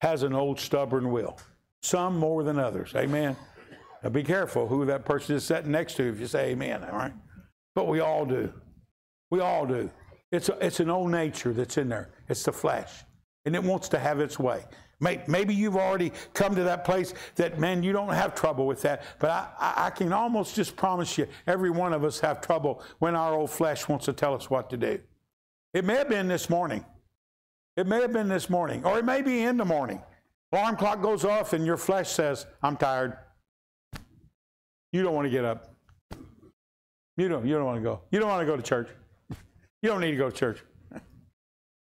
[0.01, 1.39] has an old stubborn will,
[1.81, 2.93] some more than others.
[2.95, 3.35] Amen.
[4.03, 6.97] Now be careful who that person is sitting next to if you say amen, all
[6.97, 7.13] right?
[7.75, 8.51] But we all do.
[9.29, 9.89] We all do.
[10.31, 12.09] It's, a, it's an old nature that's in there.
[12.29, 13.03] It's the flesh.
[13.45, 14.63] And it wants to have its way.
[14.99, 19.03] Maybe you've already come to that place that, man, you don't have trouble with that.
[19.17, 23.15] But I, I can almost just promise you, every one of us have trouble when
[23.15, 24.99] our old flesh wants to tell us what to do.
[25.73, 26.85] It may have been this morning.
[27.75, 30.03] It may have been this morning, or it may be in the morning.
[30.51, 33.17] Alarm clock goes off and your flesh says, I'm tired.
[34.91, 35.73] You don't want to get up.
[37.17, 38.01] You don't, you don't want to go.
[38.11, 38.89] You don't want to go to church.
[39.81, 40.63] You don't need to go to church.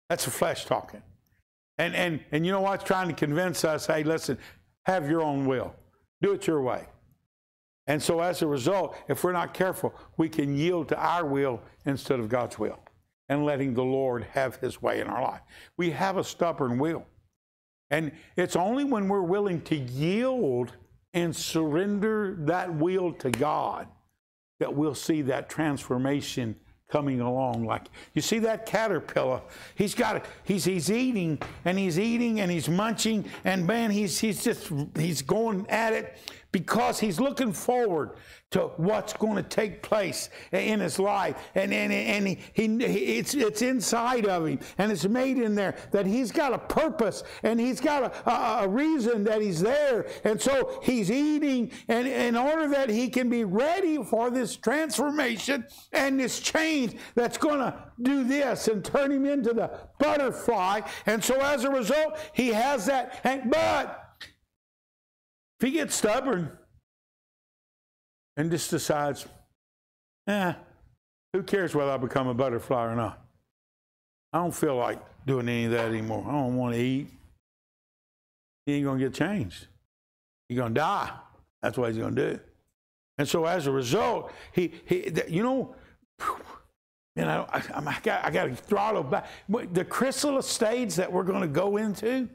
[0.08, 1.02] That's the flesh talking.
[1.78, 4.38] And, and, and you know what's trying to convince us, hey, listen,
[4.84, 5.74] have your own will.
[6.22, 6.86] Do it your way.
[7.86, 11.60] And so as a result, if we're not careful, we can yield to our will
[11.84, 12.80] instead of God's will
[13.28, 15.40] and letting the Lord have his way in our life.
[15.76, 17.04] We have a stubborn will.
[17.90, 20.72] And it's only when we're willing to yield
[21.16, 23.88] and surrender that will to God
[24.60, 26.54] that we'll see that transformation
[26.88, 29.40] coming along like you see that caterpillar
[29.74, 30.24] he's got it.
[30.44, 35.20] he's he's eating and he's eating and he's munching and man he's he's just he's
[35.22, 36.16] going at it
[36.56, 38.12] because he's looking forward
[38.50, 41.36] to what's going to take place in his life.
[41.54, 42.64] And, and, and he, he,
[43.18, 47.24] it's, it's inside of him and it's made in there that he's got a purpose
[47.42, 50.06] and he's got a, a, a reason that he's there.
[50.24, 55.66] And so he's eating and in order that he can be ready for this transformation
[55.92, 60.80] and this change that's going to do this and turn him into the butterfly.
[61.04, 63.20] And so as a result, he has that.
[63.50, 64.05] But
[65.58, 66.50] if he gets stubborn
[68.36, 69.26] and just decides,
[70.26, 70.52] eh,
[71.32, 73.22] who cares whether I become a butterfly or not?
[74.32, 76.24] I don't feel like doing any of that anymore.
[76.26, 77.08] I don't want to eat.
[78.66, 79.66] He ain't going to get changed.
[80.48, 81.10] He's going to die.
[81.62, 82.40] That's what he's going to do.
[83.18, 85.74] And so as a result, he, he you know,
[87.16, 89.28] you know, I, I, got, I got to throttle back.
[89.48, 92.28] The chrysalis stage that we're going to go into,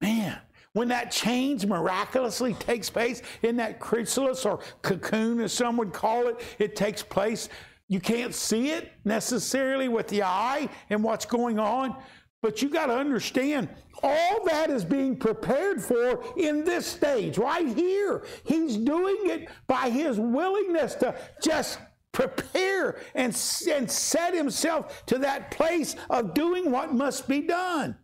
[0.00, 0.38] man,
[0.72, 6.28] when that change miraculously takes place in that chrysalis or cocoon, as some would call
[6.28, 7.48] it, it takes place.
[7.88, 11.96] You can't see it necessarily with the eye and what's going on,
[12.40, 13.68] but you got to understand
[14.02, 18.24] all that is being prepared for in this stage right here.
[18.44, 21.80] He's doing it by his willingness to just
[22.12, 23.36] prepare and,
[23.70, 27.96] and set himself to that place of doing what must be done.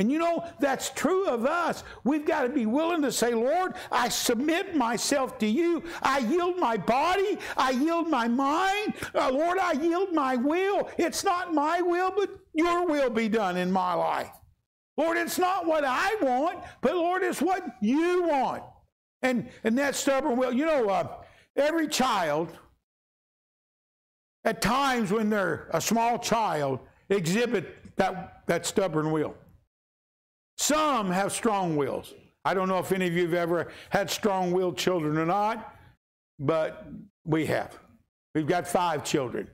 [0.00, 1.84] And you know, that's true of us.
[2.04, 5.84] We've got to be willing to say, Lord, I submit myself to you.
[6.00, 7.36] I yield my body.
[7.54, 8.94] I yield my mind.
[9.14, 10.88] Uh, Lord, I yield my will.
[10.96, 14.30] It's not my will, but your will be done in my life.
[14.96, 18.62] Lord, it's not what I want, but Lord, it's what you want.
[19.20, 21.08] And, and that stubborn will, you know, uh,
[21.56, 22.48] every child,
[24.46, 26.80] at times when they're a small child,
[27.10, 29.34] exhibit that, that stubborn will.
[30.60, 32.12] Some have strong wills.
[32.44, 35.74] I don't know if any of you have ever had strong willed children or not,
[36.38, 36.86] but
[37.24, 37.78] we have.
[38.34, 39.48] We've got five children.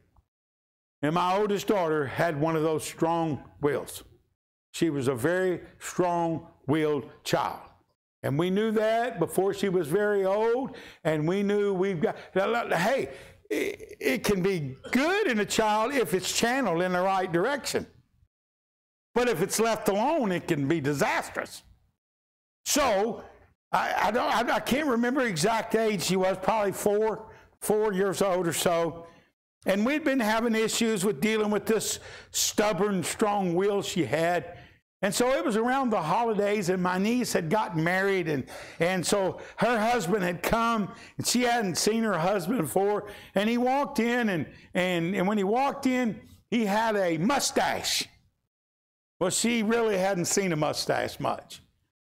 [1.02, 4.02] And my oldest daughter had one of those strong wills.
[4.72, 7.60] She was a very strong willed child.
[8.24, 10.76] And we knew that before she was very old.
[11.04, 13.10] And we knew we've got, hey,
[13.48, 17.86] it can be good in a child if it's channeled in the right direction.
[19.16, 21.62] But if it's left alone, it can be disastrous.
[22.66, 23.24] So
[23.72, 27.30] I, I don't, I, I can't remember exact age she was, probably four,
[27.62, 29.06] four years old or so.
[29.64, 31.98] And we'd been having issues with dealing with this
[32.30, 34.58] stubborn, strong will she had.
[35.00, 38.44] And so it was around the holidays, and my niece had gotten married, and,
[38.80, 43.08] and so her husband had come, and she hadn't seen her husband before.
[43.34, 48.06] And he walked in, and, and, and when he walked in, he had a mustache.
[49.18, 51.62] Well, she really hadn't seen a mustache much.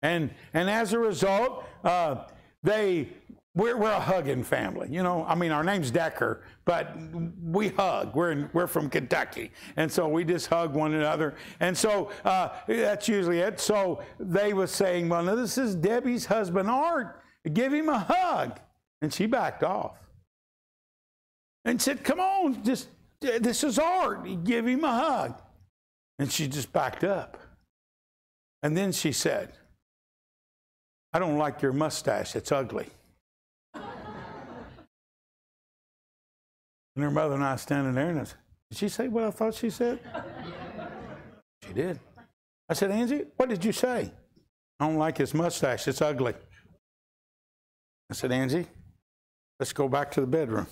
[0.02, 2.26] And, and as a result, uh,
[2.62, 3.10] they,
[3.56, 4.88] we're, we're a hugging family.
[4.90, 6.96] You know, I mean, our name's Decker, but
[7.42, 8.16] we hug.
[8.16, 9.52] We're, in, we're from Kentucky.
[9.76, 11.36] And so we just hug one another.
[11.60, 13.60] And so uh, that's usually it.
[13.60, 17.22] So they were saying, well, now this is Debbie's husband, Art.
[17.54, 18.60] Give him a hug.
[19.02, 19.98] And she backed off
[21.66, 22.88] and said, come on, just,
[23.20, 24.44] this is Art.
[24.46, 25.42] Give him a hug.
[26.24, 27.38] And she just backed up.
[28.62, 29.52] And then she said,
[31.12, 32.88] I don't like your mustache, it's ugly.
[33.76, 33.84] and
[36.96, 38.38] her mother and I standing there, and I said,
[38.70, 40.00] Did she say what I thought she said?
[41.68, 42.00] she did.
[42.70, 44.10] I said, Angie, what did you say?
[44.80, 46.36] I don't like his mustache, it's ugly.
[48.10, 48.68] I said, Angie,
[49.60, 50.68] let's go back to the bedroom.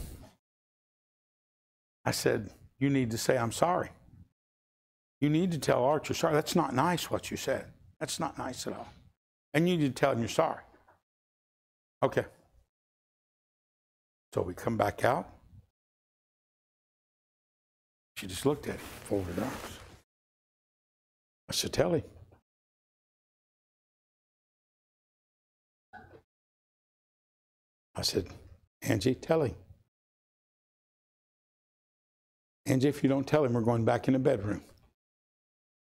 [2.06, 3.90] I said, You need to say, I'm sorry.
[5.22, 6.34] You need to tell Art you're sorry.
[6.34, 7.66] That's not nice what you said.
[8.00, 8.88] That's not nice at all.
[9.54, 10.62] And you need to tell him you're sorry.
[12.02, 12.26] Okay.
[14.34, 15.30] So we come back out.
[18.18, 19.80] She just looked at him, folded arms.
[21.50, 22.04] I said, Tell him.
[27.96, 28.28] I said,
[28.82, 29.54] Angie, tell him.
[32.66, 34.64] Angie, if you don't tell him, we're going back in the bedroom.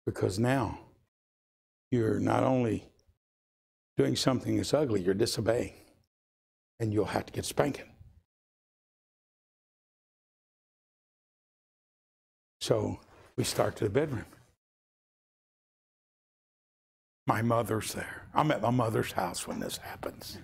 [0.09, 0.79] Because now
[1.91, 2.89] you're not only
[3.95, 5.73] doing something that's ugly, you're disobeying.
[6.79, 7.85] And you'll have to get spanking.
[12.59, 12.99] So
[13.35, 14.25] we start to the bedroom.
[17.27, 18.23] My mother's there.
[18.33, 20.39] I'm at my mother's house when this happens.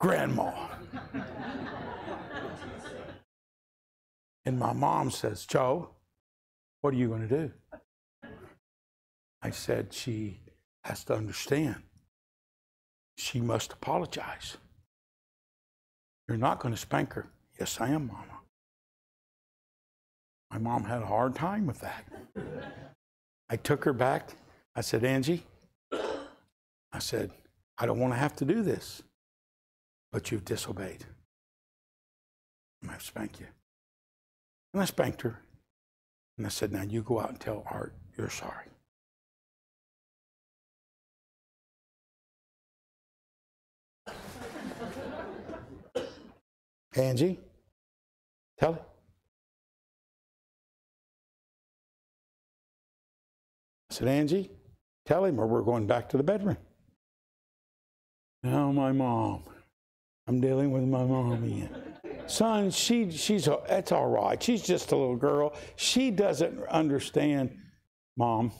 [0.00, 0.52] Grandma.
[4.44, 5.90] and my mom says, Joe,
[6.80, 7.52] what are you going to do?
[9.44, 10.40] I said, she
[10.84, 11.82] has to understand.
[13.18, 14.56] She must apologize.
[16.26, 17.26] You're not going to spank her.
[17.60, 18.40] Yes, I am, Mama.
[20.50, 22.06] My mom had a hard time with that.
[23.50, 24.30] I took her back.
[24.74, 25.44] I said, Angie,
[25.92, 27.30] I said,
[27.76, 29.02] I don't want to have to do this,
[30.10, 31.04] but you've disobeyed.
[32.82, 33.46] I'm going to spank you.
[34.72, 35.38] And I spanked her.
[36.38, 38.66] And I said, Now you go out and tell Art you're sorry.
[46.96, 47.40] Angie,
[48.58, 48.82] tell it.
[53.90, 54.50] I said, Angie,
[55.06, 56.56] tell him or we're going back to the bedroom.
[58.42, 59.44] Now, my mom.
[60.26, 61.68] I'm dealing with my mom again.
[62.26, 64.42] Son, she, she's, that's all right.
[64.42, 65.54] She's just a little girl.
[65.76, 67.56] She doesn't understand.
[68.16, 68.52] Mom,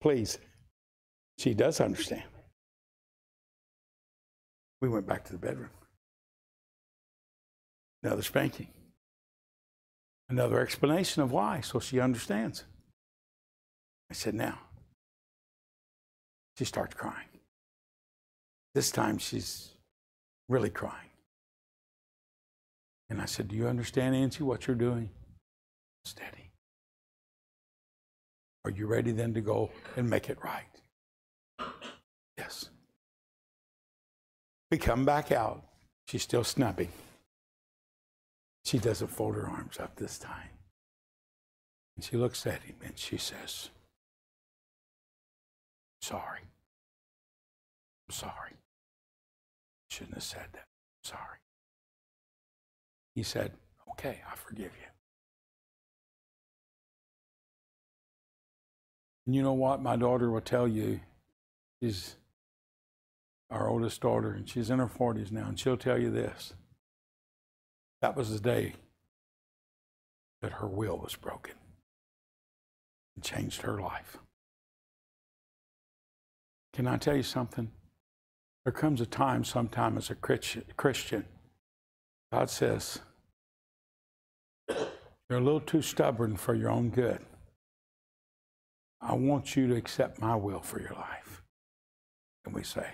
[0.00, 0.38] please.
[1.38, 2.22] She does understand.
[4.80, 5.70] We went back to the bedroom.
[8.02, 8.68] Another spanking.
[10.28, 12.64] Another explanation of why, so she understands.
[14.10, 14.58] I said, now.
[16.56, 17.28] She starts crying.
[18.74, 19.70] This time she's
[20.48, 21.10] really crying.
[23.08, 25.10] And I said, Do you understand, Nancy, what you're doing?
[26.04, 26.50] Steady.
[28.64, 31.70] Are you ready then to go and make it right?
[32.38, 32.68] Yes.
[34.70, 35.62] We come back out.
[36.06, 36.88] She's still snubbing.
[38.70, 40.50] She doesn't fold her arms up this time.
[41.96, 43.70] And she looks at him and she says,
[46.00, 46.42] Sorry.
[48.08, 48.52] I'm sorry.
[49.90, 50.66] Shouldn't have said that.
[51.02, 51.38] Sorry.
[53.16, 53.54] He said,
[53.90, 54.88] Okay, I forgive you.
[59.26, 59.82] And you know what?
[59.82, 61.00] My daughter will tell you,
[61.82, 62.14] she's
[63.50, 66.54] our oldest daughter, and she's in her 40s now, and she'll tell you this.
[68.02, 68.74] That was the day
[70.42, 71.54] that her will was broken
[73.14, 74.16] and changed her life.
[76.72, 77.70] Can I tell you something?
[78.64, 81.24] There comes a time, sometime as a Christian,
[82.32, 83.00] God says,
[84.68, 87.20] You're a little too stubborn for your own good.
[89.00, 91.42] I want you to accept my will for your life.
[92.44, 92.86] And we say,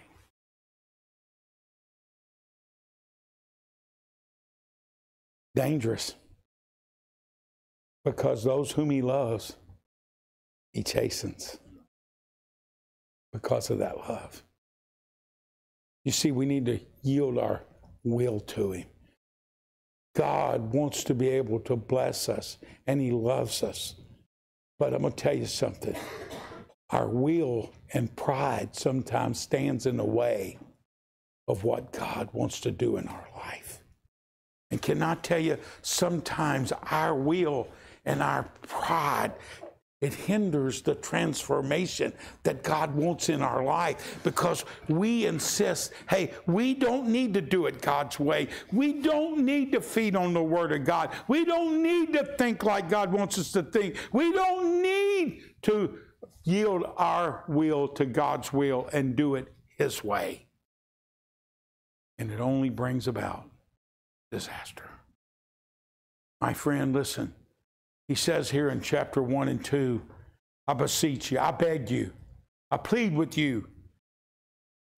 [5.56, 6.14] Dangerous.
[8.04, 9.56] Because those whom he loves,
[10.72, 11.58] he chastens
[13.32, 14.44] because of that love.
[16.04, 17.62] You see, we need to yield our
[18.04, 18.86] will to him.
[20.16, 23.96] God wants to be able to bless us, and He loves us.
[24.78, 25.96] But I'm going to tell you something
[26.90, 30.58] our will and pride sometimes stands in the way
[31.48, 33.82] of what God wants to do in our life.
[34.76, 37.68] And can I tell you, sometimes our will
[38.04, 39.32] and our pride
[40.02, 42.12] it hinders the transformation
[42.42, 47.64] that God wants in our life because we insist, hey, we don't need to do
[47.64, 48.48] it God's way.
[48.70, 51.12] We don't need to feed on the Word of God.
[51.26, 53.96] We don't need to think like God wants us to think.
[54.12, 55.98] We don't need to
[56.44, 60.44] yield our will to God's will and do it His way.
[62.18, 63.48] And it only brings about
[64.36, 64.84] disaster.
[66.42, 67.32] My friend, listen.
[68.06, 70.02] He says here in chapter 1 and 2,
[70.68, 72.12] I beseech you, I beg you,
[72.70, 73.66] I plead with you,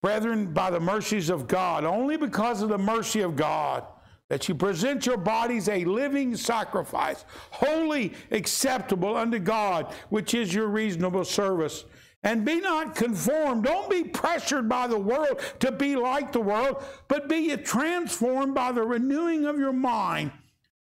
[0.03, 3.85] brethren, by the mercies of God, only because of the mercy of God,
[4.29, 10.67] that you present your bodies a living sacrifice, holy, acceptable unto God, which is your
[10.67, 11.85] reasonable service.
[12.21, 13.63] And be not conformed.
[13.63, 18.73] Don't be pressured by the world to be like the world, but be transformed by
[18.73, 20.31] the renewing of your mind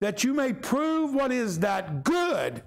[0.02, 2.64] that you may prove what is that good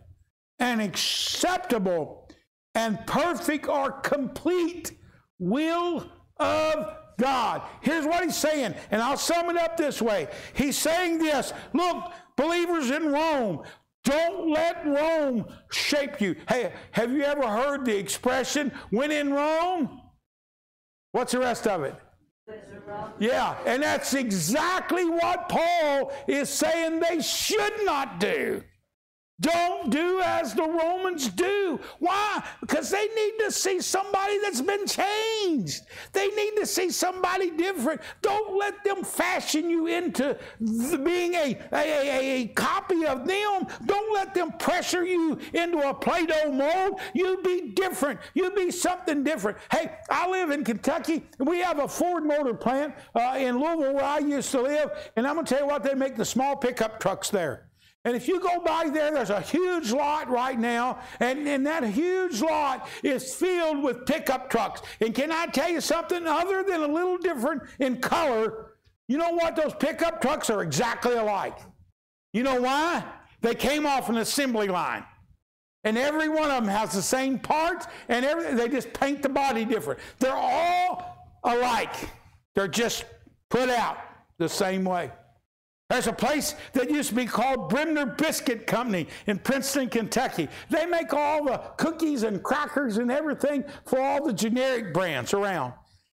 [0.58, 2.30] and acceptable
[2.74, 4.92] and perfect or complete
[5.38, 7.62] will of God.
[7.80, 10.28] Here's what he's saying, and I'll sum it up this way.
[10.54, 13.62] He's saying this look, believers in Rome,
[14.04, 16.36] don't let Rome shape you.
[16.48, 20.00] Hey, have you ever heard the expression, when in Rome?
[21.12, 21.96] What's the rest of it?
[23.18, 28.62] Yeah, and that's exactly what Paul is saying they should not do.
[29.40, 31.80] Don't do as the Romans do.
[31.98, 32.42] Why?
[32.60, 35.82] Because they need to see somebody that's been changed.
[36.12, 38.00] They need to see somebody different.
[38.22, 43.66] Don't let them fashion you into being a, a, a, a copy of them.
[43.86, 47.00] Don't let them pressure you into a Play Doh mold.
[47.12, 48.20] You be different.
[48.34, 49.58] You be something different.
[49.72, 51.24] Hey, I live in Kentucky.
[51.38, 54.90] We have a Ford motor plant uh, in Louisville where I used to live.
[55.16, 57.66] And I'm going to tell you what, they make the small pickup trucks there.
[58.04, 61.84] And if you go by there, there's a huge lot right now, and, and that
[61.84, 64.82] huge lot is filled with pickup trucks.
[65.00, 68.72] And can I tell you something other than a little different in color?
[69.08, 69.56] You know what?
[69.56, 71.56] Those pickup trucks are exactly alike.
[72.34, 73.04] You know why?
[73.40, 75.04] They came off an assembly line.
[75.84, 79.28] And every one of them has the same parts, and every, they just paint the
[79.28, 80.00] body different.
[80.18, 81.94] They're all alike.
[82.54, 83.04] They're just
[83.50, 83.98] put out
[84.38, 85.10] the same way.
[85.90, 90.48] There's a place that used to be called Bremner Biscuit Company in Princeton, Kentucky.
[90.70, 95.74] They make all the cookies and crackers and everything for all the generic brands around.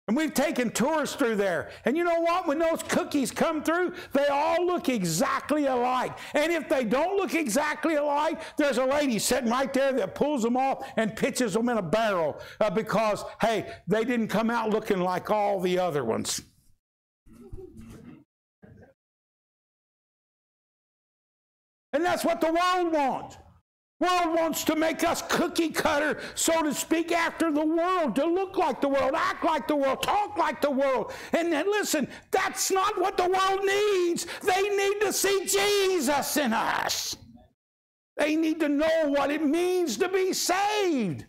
[0.06, 1.70] And we've taken tours through there.
[1.84, 2.46] And you know what?
[2.46, 6.16] When those cookies come through, they all look exactly alike.
[6.34, 10.44] And if they don't look exactly alike, there's a lady sitting right there that pulls
[10.44, 14.70] them off and pitches them in a barrel uh, because, hey, they didn't come out
[14.70, 16.40] looking like all the other ones.
[21.96, 23.38] And that's what the world wants.
[24.00, 28.58] World wants to make us cookie cutter, so to speak, after the world, to look
[28.58, 31.14] like the world, act like the world, talk like the world.
[31.32, 34.26] And then listen, that's not what the world needs.
[34.42, 37.16] They need to see Jesus in us.
[38.18, 41.24] They need to know what it means to be saved.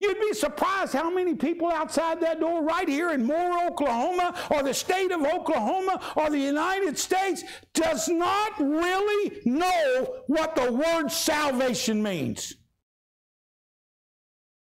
[0.00, 4.62] You'd be surprised how many people outside that door right here in Moore, Oklahoma, or
[4.62, 7.42] the state of Oklahoma, or the United States
[7.74, 12.54] does not really know what the word salvation means.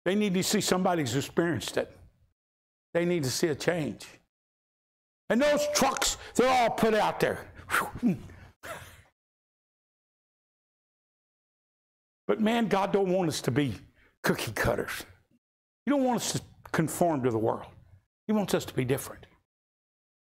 [0.06, 1.96] They need to see somebody who's experienced it.
[2.96, 4.08] They need to see a change.
[5.30, 7.46] And those trucks, they're all put out there.
[12.28, 13.74] But man, God don't want us to be
[14.24, 15.04] cookie cutters.
[15.86, 17.68] He don't want us to conform to the world.
[18.28, 19.26] He wants us to be different.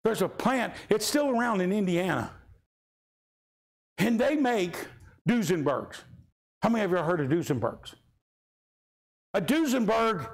[0.05, 2.31] There's a plant, it's still around in Indiana.
[3.99, 4.77] And they make
[5.29, 5.97] Duesenbergs.
[6.63, 7.95] How many of you heard of Duesenbergs?
[9.35, 10.29] A Duesenberg,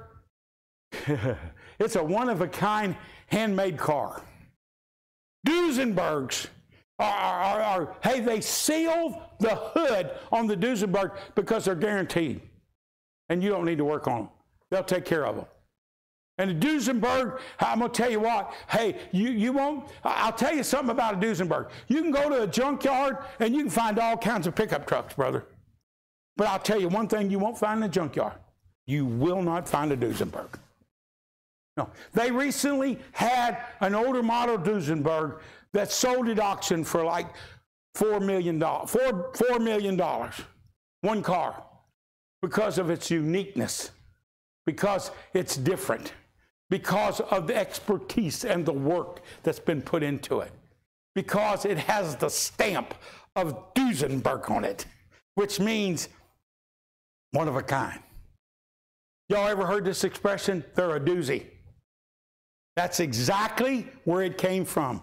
[1.79, 2.95] it's a one of a kind
[3.27, 4.21] handmade car.
[5.45, 6.47] Duesenbergs
[6.99, 12.41] are, are, are, hey, they seal the hood on the Duesenberg because they're guaranteed.
[13.29, 14.29] And you don't need to work on them.
[14.71, 15.45] They'll take care of them.
[16.37, 20.53] And the Duesenberg, I'm going to tell you what, hey, you, you won't, I'll tell
[20.53, 21.69] you something about a Duesenberg.
[21.87, 25.13] You can go to a junkyard and you can find all kinds of pickup trucks,
[25.13, 25.45] brother.
[26.35, 28.33] But I'll tell you one thing you won't find in a junkyard.
[28.85, 30.49] You will not find a Duesenberg.
[31.77, 31.89] No.
[32.13, 35.39] They recently had an older model Duesenberg
[35.71, 37.27] that sold at auction for like
[37.95, 38.59] $4 million.
[38.59, 40.01] 4, $4 million.
[41.01, 41.63] One car.
[42.41, 43.91] Because of its uniqueness
[44.65, 46.13] because it's different,
[46.69, 50.51] because of the expertise and the work that's been put into it,
[51.13, 52.93] because it has the stamp
[53.35, 54.85] of Duesenberg on it,
[55.35, 56.09] which means
[57.31, 57.99] one of a kind.
[59.29, 60.63] Y'all ever heard this expression?
[60.75, 61.45] They're a doozy.
[62.75, 65.01] That's exactly where it came from.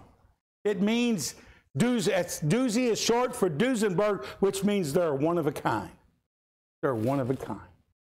[0.63, 1.35] It means
[1.77, 2.89] doozy.
[2.89, 5.89] Is short for Duesenberg, which means they're one of a kind.
[6.81, 7.59] They're one of a kind.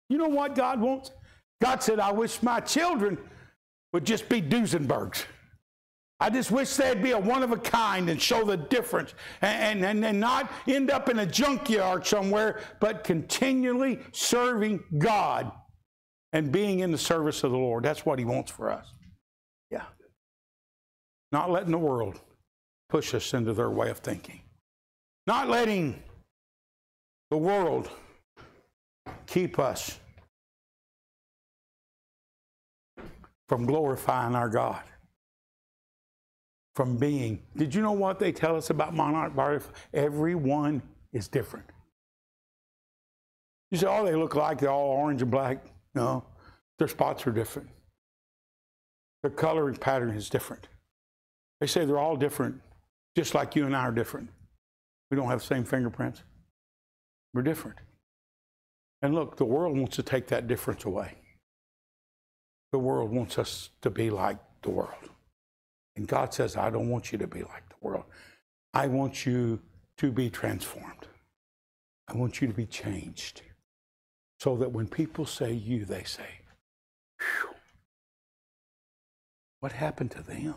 [0.08, 1.12] You know what God wants?
[1.60, 3.18] God said, I wish my children
[3.92, 5.24] would just be Duesenbergs.
[6.20, 9.84] I just wish they'd be a one of a kind and show the difference and,
[9.84, 15.52] and, and not end up in a junkyard somewhere, but continually serving God
[16.32, 17.84] and being in the service of the Lord.
[17.84, 18.92] That's what He wants for us.
[19.70, 19.84] Yeah.
[21.30, 22.20] Not letting the world
[22.88, 24.40] push us into their way of thinking.
[25.26, 26.02] Not letting
[27.30, 27.88] the world
[29.26, 30.00] keep us
[33.48, 34.82] from glorifying our God,
[36.74, 37.42] from being.
[37.56, 39.74] Did you know what they tell us about monarch butterflies?
[39.94, 40.82] Everyone
[41.12, 41.66] is different.
[43.70, 45.64] You say, oh, they look like they're all orange and black.
[45.94, 46.24] No,
[46.78, 47.68] their spots are different.
[49.22, 50.68] Their coloring pattern is different.
[51.60, 52.60] They say they're all different,
[53.16, 54.30] just like you and I are different.
[55.10, 56.22] We don't have the same fingerprints.
[57.34, 57.78] We're different.
[59.02, 61.14] And look, the world wants to take that difference away.
[62.72, 65.10] The world wants us to be like the world.
[65.96, 68.04] And God says, I don't want you to be like the world.
[68.74, 69.60] I want you
[69.98, 71.08] to be transformed.
[72.06, 73.42] I want you to be changed
[74.40, 76.24] so that when people say you, they say,
[79.60, 80.54] what happened to them?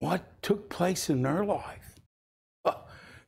[0.00, 1.94] What took place in their life?
[2.64, 2.74] Uh,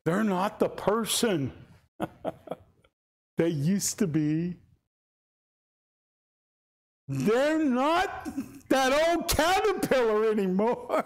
[0.04, 1.52] they're not the person
[3.38, 4.56] they used to be.
[7.07, 8.28] They're not
[8.68, 11.05] that old caterpillar anymore.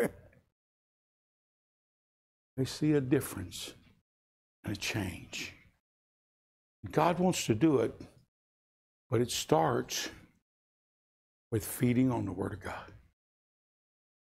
[2.56, 3.74] they see a difference
[4.64, 5.54] and a change.
[6.90, 7.92] God wants to do it,
[9.10, 10.08] but it starts
[11.50, 12.92] with feeding on the Word of God.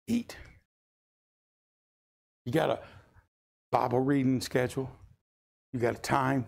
[0.07, 0.37] Eat.
[2.45, 2.81] You got a
[3.73, 4.91] Bible reading schedule,
[5.73, 6.47] you got a time.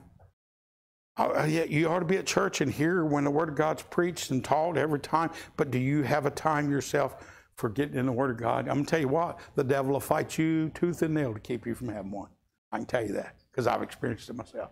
[1.17, 3.83] Uh, yeah, you ought to be at church and hear when the Word of God's
[3.83, 8.05] preached and taught every time, but do you have a time yourself for getting in
[8.05, 8.69] the Word of God?
[8.69, 11.41] I'm going to tell you what, the devil will fight you tooth and nail to
[11.41, 12.29] keep you from having one.
[12.71, 14.71] I can tell you that because I've experienced it myself.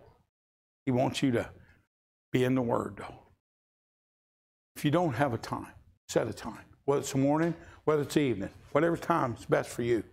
[0.85, 1.49] He wants you to
[2.31, 3.15] be in the Word, though.
[4.75, 5.71] If you don't have a time,
[6.09, 6.59] set a time.
[6.83, 10.03] Whether it's morning, whether it's evening, whatever time is best for you.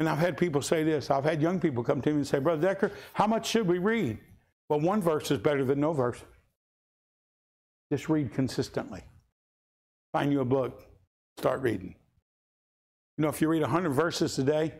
[0.00, 1.10] And I've had people say this.
[1.10, 3.78] I've had young people come to me and say, Brother Decker, how much should we
[3.78, 4.18] read?
[4.70, 6.22] Well, one verse is better than no verse.
[7.92, 9.02] Just read consistently.
[10.12, 10.86] Find you a book,
[11.38, 11.96] start reading.
[13.18, 14.72] You know, if you read 100 verses a day,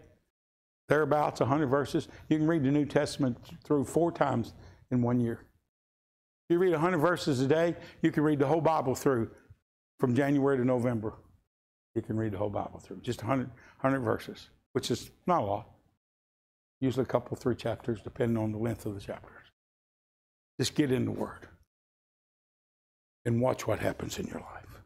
[0.88, 4.54] thereabouts 100 verses, you can read the New Testament through four times
[4.92, 5.40] in one year.
[6.48, 9.28] If you read 100 verses a day, you can read the whole Bible through
[9.98, 11.14] from January to November.
[11.96, 13.48] You can read the whole Bible through, just 100,
[13.80, 15.68] 100 verses, which is not a lot.
[16.80, 19.49] Usually a couple, three chapters, depending on the length of the chapters.
[20.60, 21.48] Just get in the Word
[23.24, 24.82] and watch what happens in your life.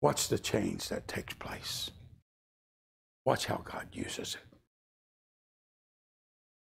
[0.00, 1.92] Watch the change that takes place.
[3.24, 4.58] Watch how God uses it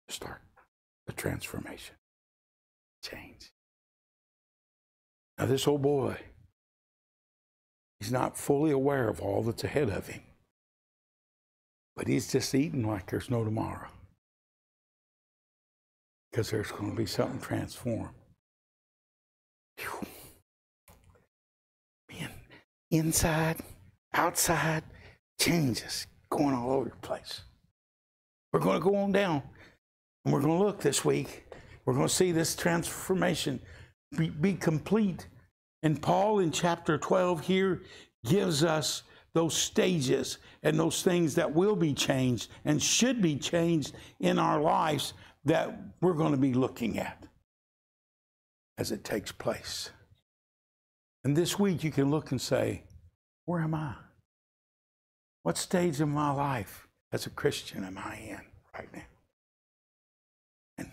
[0.09, 0.41] to start
[1.07, 1.95] the transformation
[3.05, 3.51] change.
[5.37, 6.17] Now, this old boy,
[7.99, 10.23] he's not fully aware of all that's ahead of him,
[11.97, 13.91] but he's just eating like there's no tomorrow
[16.31, 18.15] because there's going to be something transformed.
[19.79, 20.07] Whew.
[22.13, 22.31] Man,
[22.91, 23.57] inside,
[24.15, 24.83] outside,
[25.41, 27.43] changes going all over the place.
[28.53, 29.43] We're going to go on down
[30.25, 31.45] and we're going to look this week
[31.85, 33.61] we're going to see this transformation
[34.17, 35.27] be, be complete.
[35.83, 37.83] And Paul in chapter 12 here
[38.25, 39.03] gives us
[39.33, 44.61] those stages and those things that will be changed and should be changed in our
[44.61, 45.15] lives
[45.45, 47.25] that we're going to be looking at
[48.79, 49.91] as it takes place.
[51.25, 52.85] And this week you can look and say,
[53.45, 53.95] Where am I?
[55.43, 58.41] What stage of my life as a Christian am I in
[58.77, 59.03] right now?
[60.79, 60.91] And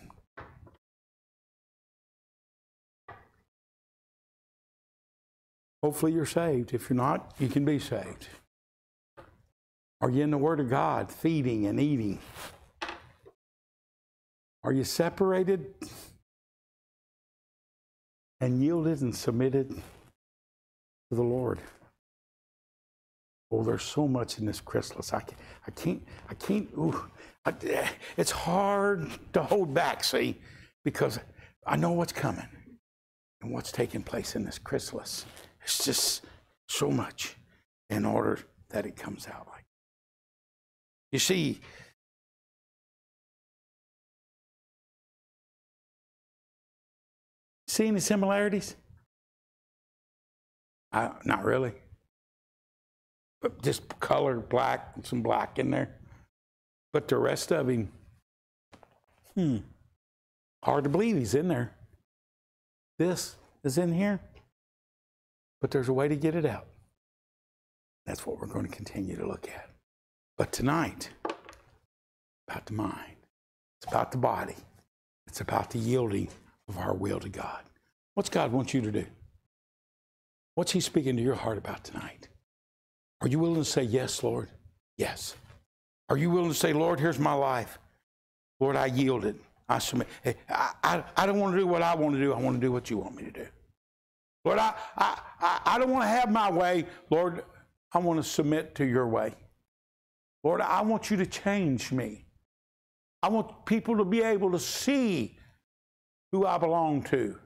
[5.84, 6.74] Hopefully, you're saved.
[6.74, 8.28] If you're not, you can be saved.
[10.02, 12.20] Are you in the Word of God, feeding and eating?
[14.68, 15.74] Are you separated
[18.42, 21.60] and yielded and submitted to the Lord?
[23.50, 25.14] Oh, there's so much in this chrysalis.
[25.14, 27.02] I can't, I can't, I can't, ooh,
[27.46, 27.88] I, eh,
[28.18, 30.36] it's hard to hold back, see,
[30.84, 31.18] because
[31.66, 32.50] I know what's coming
[33.42, 35.26] and what's taking place in this chrysalis.
[35.64, 36.26] It's just
[36.68, 37.38] so much
[37.90, 38.40] in order
[38.72, 39.64] that it comes out like.
[41.14, 41.62] You see,
[47.78, 48.76] see any similarities?
[50.92, 51.74] I, not really.
[53.42, 55.96] But just color black, some black in there.
[56.94, 57.92] But the rest of him,
[59.36, 59.58] hmm,
[60.64, 61.74] hard to believe he's in there.
[62.98, 64.20] This is in here
[65.62, 66.68] but there's a way to get it out.
[68.06, 69.70] That's what we're going to continue to look at.
[70.38, 71.10] But tonight,
[72.48, 73.18] about the mind,
[73.80, 74.56] it's about the body,
[75.28, 76.30] it's about the yielding
[76.68, 77.64] of our will to God.
[78.14, 79.06] What's God want you to do?
[80.56, 82.30] What's He speaking to your heart about tonight?
[83.22, 84.50] Are you willing to say, Yes, Lord?
[84.98, 85.36] Yes.
[86.10, 87.78] Are you willing to say, Lord, here's my life?
[88.60, 89.38] Lord, I yielded.
[89.70, 90.08] I submit.
[90.24, 92.34] Hey, I, I, I don't want to do what I want to do.
[92.34, 93.48] I want to do what you want me to do.
[94.46, 96.86] Lord, I, I, I don't want to have my way.
[97.10, 97.44] Lord,
[97.94, 99.36] I want to submit to your way.
[100.44, 102.26] Lord, I want you to change me.
[103.22, 105.37] I want people to be able to see
[106.32, 107.38] who I belong to.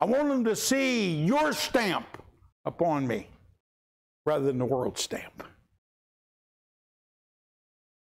[0.00, 2.22] I want them to see your stamp
[2.64, 3.28] upon me
[4.26, 5.42] rather than the world stamp.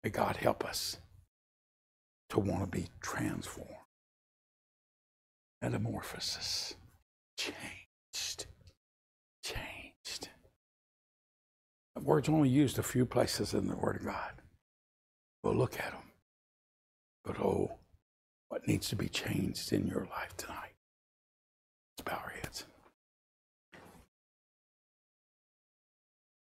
[0.05, 0.99] May God help us.
[2.31, 3.71] to want to be transformed.
[5.63, 6.75] Metamorphosis.
[7.39, 8.47] Changed.
[9.43, 10.29] Changed.
[11.95, 14.33] The word's only used a few places in the Word of God.
[15.43, 16.13] But look at them.
[17.25, 17.78] But oh,
[18.49, 20.68] what needs to be changed in your life tonight?